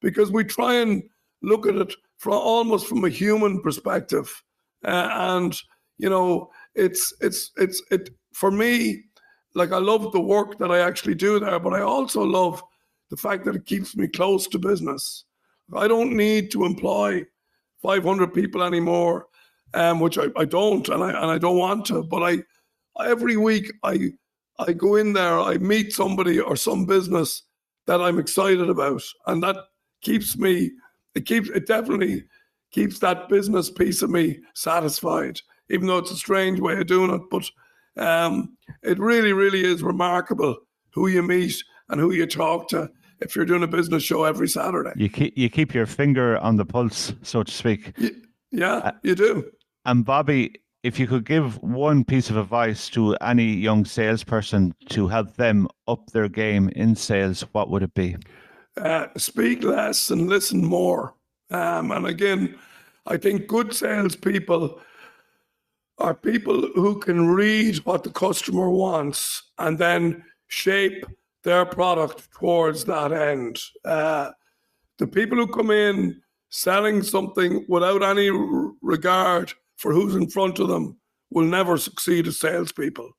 because 0.00 0.30
we 0.30 0.44
try 0.44 0.74
and 0.74 1.02
look 1.42 1.66
at 1.66 1.76
it 1.76 1.94
from 2.18 2.34
almost 2.34 2.86
from 2.86 3.04
a 3.04 3.10
human 3.10 3.60
perspective, 3.60 4.42
uh, 4.84 5.08
and 5.12 5.56
you 5.98 6.08
know, 6.08 6.50
it's 6.74 7.12
it's 7.20 7.50
it's 7.56 7.82
it 7.90 8.10
for 8.32 8.50
me. 8.50 9.04
Like 9.54 9.72
I 9.72 9.78
love 9.78 10.12
the 10.12 10.20
work 10.20 10.58
that 10.58 10.70
I 10.70 10.78
actually 10.80 11.14
do 11.14 11.38
there, 11.38 11.60
but 11.60 11.74
I 11.74 11.82
also 11.82 12.22
love 12.22 12.62
the 13.10 13.18
fact 13.18 13.44
that 13.44 13.54
it 13.54 13.66
keeps 13.66 13.94
me 13.94 14.08
close 14.08 14.46
to 14.48 14.58
business. 14.58 15.24
I 15.74 15.88
don't 15.88 16.16
need 16.16 16.50
to 16.52 16.64
employ 16.64 17.24
500 17.82 18.34
people 18.34 18.62
anymore, 18.62 19.26
um, 19.74 20.00
which 20.00 20.18
I, 20.18 20.26
I 20.36 20.44
don't, 20.44 20.88
and 20.88 21.02
I 21.02 21.10
and 21.10 21.30
I 21.30 21.38
don't 21.38 21.58
want 21.58 21.86
to. 21.86 22.02
But 22.02 22.22
I 22.22 23.04
every 23.06 23.36
week 23.36 23.72
I 23.82 24.12
I 24.58 24.72
go 24.72 24.96
in 24.96 25.12
there, 25.12 25.40
I 25.40 25.58
meet 25.58 25.92
somebody 25.92 26.40
or 26.40 26.56
some 26.56 26.86
business 26.86 27.42
that 27.86 28.00
I'm 28.00 28.18
excited 28.18 28.68
about, 28.70 29.02
and 29.26 29.42
that 29.42 29.56
keeps 30.02 30.36
me. 30.36 30.70
It 31.14 31.26
keeps 31.26 31.48
it 31.50 31.66
definitely 31.66 32.24
keeps 32.72 32.98
that 33.00 33.28
business 33.28 33.70
piece 33.70 34.02
of 34.02 34.10
me 34.10 34.40
satisfied, 34.54 35.40
even 35.70 35.86
though 35.86 35.98
it's 35.98 36.10
a 36.10 36.16
strange 36.16 36.60
way 36.60 36.78
of 36.78 36.86
doing 36.86 37.10
it. 37.12 37.22
But 37.30 37.50
um, 38.02 38.56
it 38.82 38.98
really, 38.98 39.32
really 39.32 39.64
is 39.64 39.82
remarkable 39.82 40.56
who 40.94 41.08
you 41.08 41.22
meet 41.22 41.54
and 41.88 42.00
who 42.00 42.12
you 42.12 42.26
talk 42.26 42.68
to 42.70 42.90
if 43.22 43.36
you're 43.36 43.44
doing 43.44 43.62
a 43.62 43.68
business 43.68 44.02
show 44.02 44.24
every 44.24 44.48
Saturday. 44.48 44.92
You 44.96 45.08
keep 45.08 45.36
you 45.36 45.48
keep 45.48 45.74
your 45.74 45.86
finger 45.86 46.38
on 46.38 46.56
the 46.56 46.64
pulse, 46.64 47.14
so 47.22 47.42
to 47.42 47.52
speak. 47.52 47.96
Yeah, 48.50 48.92
you 49.02 49.14
do. 49.14 49.50
And 49.84 50.04
Bobby, 50.04 50.60
if 50.82 50.98
you 50.98 51.06
could 51.06 51.24
give 51.24 51.62
one 51.62 52.04
piece 52.04 52.30
of 52.30 52.36
advice 52.36 52.88
to 52.90 53.14
any 53.16 53.44
young 53.44 53.84
salesperson 53.84 54.74
to 54.90 55.08
help 55.08 55.36
them 55.36 55.68
up 55.88 56.10
their 56.10 56.28
game 56.28 56.68
in 56.70 56.94
sales, 56.94 57.42
what 57.52 57.70
would 57.70 57.82
it 57.82 57.94
be? 57.94 58.16
Uh, 58.76 59.06
speak 59.16 59.62
less 59.62 60.10
and 60.10 60.28
listen 60.28 60.64
more. 60.64 61.14
Um, 61.50 61.90
and 61.92 62.06
again, 62.06 62.58
I 63.06 63.16
think 63.16 63.46
good 63.46 63.74
salespeople 63.74 64.80
are 65.98 66.14
people 66.14 66.68
who 66.74 66.98
can 66.98 67.28
read 67.28 67.76
what 67.78 68.02
the 68.02 68.10
customer 68.10 68.70
wants 68.70 69.42
and 69.58 69.78
then 69.78 70.24
shape 70.48 71.04
their 71.44 71.64
product 71.64 72.30
towards 72.32 72.84
that 72.84 73.12
end. 73.12 73.58
Uh, 73.84 74.30
the 74.98 75.06
people 75.06 75.36
who 75.36 75.46
come 75.46 75.70
in 75.70 76.20
selling 76.50 77.02
something 77.02 77.64
without 77.68 78.02
any 78.02 78.30
regard 78.82 79.52
for 79.76 79.92
who's 79.92 80.14
in 80.14 80.28
front 80.28 80.58
of 80.58 80.68
them 80.68 80.96
will 81.30 81.46
never 81.46 81.76
succeed 81.76 82.26
as 82.26 82.38
salespeople. 82.38 83.10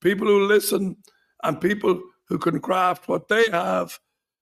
People 0.00 0.26
who 0.26 0.46
listen 0.46 0.96
and 1.44 1.60
people 1.60 2.00
who 2.28 2.38
can 2.38 2.60
craft 2.60 3.08
what 3.08 3.28
they 3.28 3.44
have 3.52 3.98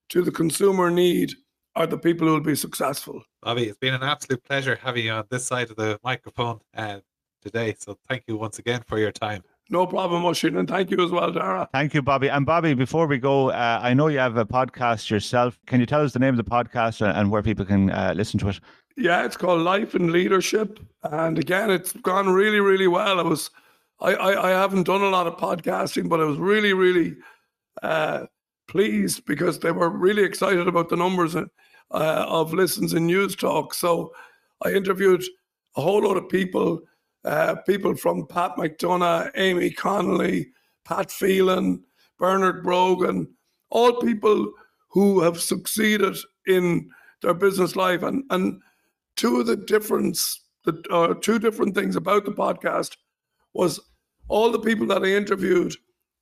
to 0.09 0.23
the 0.23 0.31
consumer 0.31 0.91
need 0.91 1.33
are 1.75 1.87
the 1.87 1.99
people 1.99 2.27
who 2.27 2.35
will 2.35 2.41
be 2.41 2.55
successful. 2.55 3.23
Bobby, 3.43 3.65
it's 3.65 3.79
been 3.79 3.95
an 3.95 4.03
absolute 4.03 4.43
pleasure 4.45 4.79
having 4.83 5.07
you 5.07 5.13
on 5.13 5.25
this 5.29 5.47
side 5.47 5.71
of 5.71 5.77
the 5.77 5.99
microphone 6.03 6.61
uh, 6.75 7.01
today. 7.43 7.75
So 7.79 7.99
thank 8.09 8.25
you 8.27 8.37
once 8.37 8.59
again 8.59 8.83
for 8.87 8.99
your 8.99 9.13
time. 9.13 9.43
No 9.69 9.87
problem, 9.87 10.25
Oisin, 10.25 10.57
and 10.57 10.69
thank 10.69 10.91
you 10.91 11.05
as 11.05 11.11
well, 11.11 11.33
Dara. 11.33 11.69
Thank 11.73 11.93
you, 11.93 12.01
Bobby. 12.01 12.29
And 12.29 12.47
Bobby, 12.47 12.75
before 12.75 13.07
we 13.09 13.19
go, 13.19 13.51
uh, 13.51 13.81
I 13.83 13.95
know 13.95 14.07
you 14.07 14.19
have 14.19 14.37
a 14.37 14.47
podcast 14.47 15.11
yourself. 15.11 15.59
Can 15.67 15.81
you 15.81 15.87
tell 15.87 16.03
us 16.03 16.13
the 16.13 16.21
name 16.21 16.39
of 16.39 16.45
the 16.45 16.49
podcast 16.51 17.05
and 17.05 17.31
where 17.31 17.43
people 17.43 17.65
can 17.65 17.91
uh, 17.91 18.15
listen 18.17 18.39
to 18.41 18.49
it? 18.49 18.61
Yeah, 18.97 19.25
it's 19.25 19.37
called 19.37 19.63
Life 19.63 19.95
and 19.95 20.13
Leadership, 20.13 20.79
and 21.03 21.39
again, 21.39 21.71
it's 21.71 21.93
gone 21.93 22.29
really, 22.29 22.61
really 22.61 22.87
well. 22.87 23.19
I 23.19 23.25
was, 23.25 23.51
I, 24.01 24.15
I, 24.15 24.49
I 24.49 24.51
haven't 24.51 24.85
done 24.85 25.03
a 25.03 25.11
lot 25.11 25.27
of 25.27 25.37
podcasting, 25.37 26.09
but 26.09 26.21
I 26.21 26.25
was 26.25 26.39
really, 26.39 26.73
really 26.73 27.17
uh, 27.83 28.27
pleased 28.69 29.27
because 29.27 29.59
they 29.59 29.73
were 29.73 29.91
really 29.91 30.23
excited 30.23 30.69
about 30.69 30.89
the 30.89 30.97
numbers 30.97 31.35
uh, 31.37 31.47
of 31.91 32.55
listens 32.55 32.93
and 32.93 33.11
Newstalk. 33.11 33.75
So 33.75 34.13
I 34.63 34.71
interviewed 34.71 35.25
a 35.77 35.83
whole 35.83 36.03
lot 36.03 36.17
of 36.17 36.29
people 36.29 36.83
uh, 37.27 37.57
people 37.67 37.97
from 37.97 38.27
Pat 38.27 38.53
McDonough, 38.57 39.31
Amy 39.35 39.71
Connolly, 39.71 40.49
Pat 40.85 41.11
Phelan, 41.11 41.83
Bernard 42.19 42.63
Brogan, 42.63 43.29
all 43.71 44.01
people 44.01 44.53
who 44.89 45.21
have 45.21 45.41
succeeded 45.41 46.17
in 46.47 46.89
their 47.23 47.35
business 47.35 47.77
life. 47.77 48.03
And, 48.03 48.25
and 48.31 48.61
two 49.17 49.41
of 49.41 49.47
the 49.47 49.57
difference, 49.57 50.41
the 50.65 50.83
uh, 50.91 51.15
two 51.15 51.39
different 51.39 51.75
things 51.75 51.97
about 51.97 52.25
the 52.25 52.31
podcast 52.33 52.97
was 53.53 53.81
all 54.29 54.51
the 54.51 54.61
people 54.61 54.87
that 54.87 55.03
I 55.03 55.09
interviewed, 55.09 55.75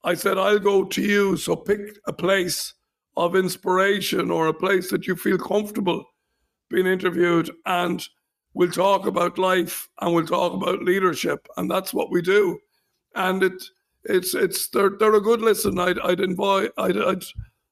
I 0.04 0.14
said, 0.14 0.38
I'll 0.38 0.58
go 0.58 0.84
to 0.84 1.02
you. 1.02 1.36
So 1.36 1.56
pick 1.56 1.80
a 2.06 2.12
place 2.12 2.74
of 3.16 3.36
inspiration 3.36 4.30
or 4.30 4.46
a 4.46 4.54
place 4.54 4.90
that 4.90 5.06
you 5.06 5.16
feel 5.16 5.38
comfortable 5.38 6.04
being 6.70 6.86
interviewed. 6.86 7.50
And 7.66 8.06
we'll 8.54 8.70
talk 8.70 9.06
about 9.06 9.38
life 9.38 9.88
and 10.00 10.14
we'll 10.14 10.26
talk 10.26 10.54
about 10.54 10.82
leadership, 10.82 11.46
and 11.56 11.70
that's 11.70 11.92
what 11.92 12.10
we 12.10 12.22
do. 12.22 12.58
And 13.14 13.42
it 13.42 13.64
it's 14.04 14.34
it's 14.34 14.68
they're 14.68 14.90
they're 14.98 15.14
a 15.14 15.20
good 15.20 15.40
listen. 15.40 15.78
I'd 15.78 15.98
I'd 16.00 16.20
invite 16.20 16.70
I'd 16.78 16.96
I'd 16.96 17.24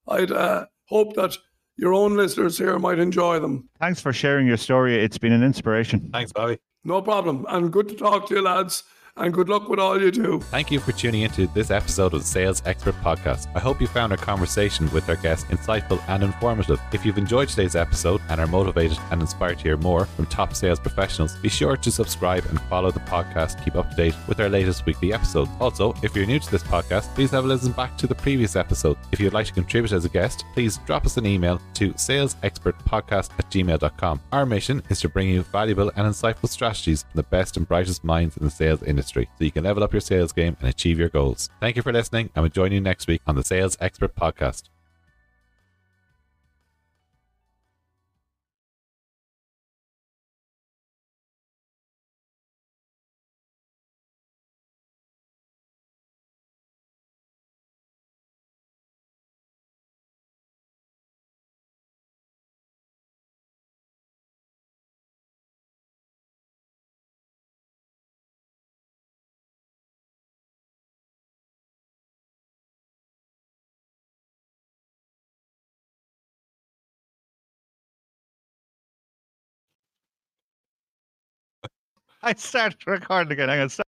I'd 0.08 0.30
uh, 0.32 0.66
hope 0.86 1.14
that 1.16 1.36
your 1.76 1.94
own 1.94 2.16
listeners 2.16 2.58
here 2.58 2.78
might 2.78 2.98
enjoy 2.98 3.40
them. 3.40 3.68
Thanks 3.80 4.00
for 4.00 4.12
sharing 4.12 4.46
your 4.46 4.56
story. 4.56 5.02
It's 5.02 5.18
been 5.18 5.32
an 5.32 5.42
inspiration. 5.42 6.10
Thanks, 6.12 6.32
Bobby. 6.32 6.58
No 6.84 7.00
problem, 7.00 7.46
and 7.48 7.72
good 7.72 7.88
to 7.88 7.94
talk 7.94 8.28
to 8.28 8.34
you, 8.34 8.42
lads 8.42 8.84
and 9.18 9.34
good 9.34 9.48
luck 9.48 9.68
with 9.68 9.78
all 9.78 10.00
you 10.00 10.10
do. 10.10 10.40
Thank 10.40 10.70
you 10.70 10.80
for 10.80 10.92
tuning 10.92 11.20
into 11.20 11.46
this 11.48 11.70
episode 11.70 12.14
of 12.14 12.20
the 12.20 12.26
Sales 12.26 12.62
Expert 12.64 12.94
Podcast. 13.02 13.46
I 13.54 13.60
hope 13.60 13.78
you 13.78 13.86
found 13.86 14.10
our 14.10 14.16
conversation 14.16 14.90
with 14.90 15.06
our 15.08 15.16
guest 15.16 15.46
insightful 15.48 16.02
and 16.08 16.22
informative. 16.22 16.80
If 16.92 17.04
you've 17.04 17.18
enjoyed 17.18 17.50
today's 17.50 17.76
episode 17.76 18.22
and 18.30 18.40
are 18.40 18.46
motivated 18.46 18.98
and 19.10 19.20
inspired 19.20 19.58
to 19.58 19.64
hear 19.64 19.76
more 19.76 20.06
from 20.06 20.24
top 20.26 20.54
sales 20.54 20.80
professionals, 20.80 21.36
be 21.36 21.50
sure 21.50 21.76
to 21.76 21.90
subscribe 21.90 22.46
and 22.46 22.58
follow 22.62 22.90
the 22.90 23.00
podcast 23.00 23.58
to 23.58 23.64
keep 23.64 23.76
up 23.76 23.90
to 23.90 23.96
date 23.96 24.14
with 24.28 24.40
our 24.40 24.48
latest 24.48 24.86
weekly 24.86 25.12
episode. 25.12 25.48
Also, 25.60 25.94
if 26.02 26.16
you're 26.16 26.26
new 26.26 26.38
to 26.38 26.50
this 26.50 26.62
podcast, 26.62 27.14
please 27.14 27.30
have 27.32 27.44
a 27.44 27.48
listen 27.48 27.72
back 27.72 27.98
to 27.98 28.06
the 28.06 28.14
previous 28.14 28.56
episode. 28.56 28.96
If 29.12 29.20
you'd 29.20 29.34
like 29.34 29.46
to 29.46 29.52
contribute 29.52 29.92
as 29.92 30.06
a 30.06 30.08
guest, 30.08 30.46
please 30.54 30.78
drop 30.86 31.04
us 31.04 31.18
an 31.18 31.26
email 31.26 31.60
to 31.74 31.92
salesexpertpodcast 31.92 33.30
at 33.38 33.50
gmail.com. 33.50 34.20
Our 34.32 34.46
mission 34.46 34.82
is 34.88 35.00
to 35.00 35.10
bring 35.10 35.28
you 35.28 35.42
valuable 35.42 35.92
and 35.96 36.06
insightful 36.06 36.48
strategies 36.48 37.02
from 37.02 37.10
the 37.16 37.24
best 37.24 37.58
and 37.58 37.68
brightest 37.68 38.04
minds 38.04 38.38
in 38.38 38.44
the 38.44 38.50
sales 38.50 38.82
industry 38.82 39.01
industry 39.02 39.28
so 39.36 39.44
you 39.44 39.50
can 39.50 39.64
level 39.64 39.82
up 39.82 39.92
your 39.92 40.00
sales 40.00 40.32
game 40.32 40.56
and 40.60 40.68
achieve 40.68 40.98
your 40.98 41.08
goals. 41.08 41.50
Thank 41.60 41.76
you 41.76 41.82
for 41.82 41.92
listening, 41.92 42.30
and 42.34 42.42
we'll 42.42 42.50
join 42.50 42.72
you 42.72 42.80
next 42.80 43.08
week 43.08 43.20
on 43.26 43.34
the 43.34 43.44
Sales 43.44 43.76
Expert 43.80 44.14
Podcast. 44.14 44.71
I 82.22 82.34
started 82.34 82.78
recording 82.86 83.32
again. 83.32 83.48
Hang 83.48 83.60
on. 83.60 83.91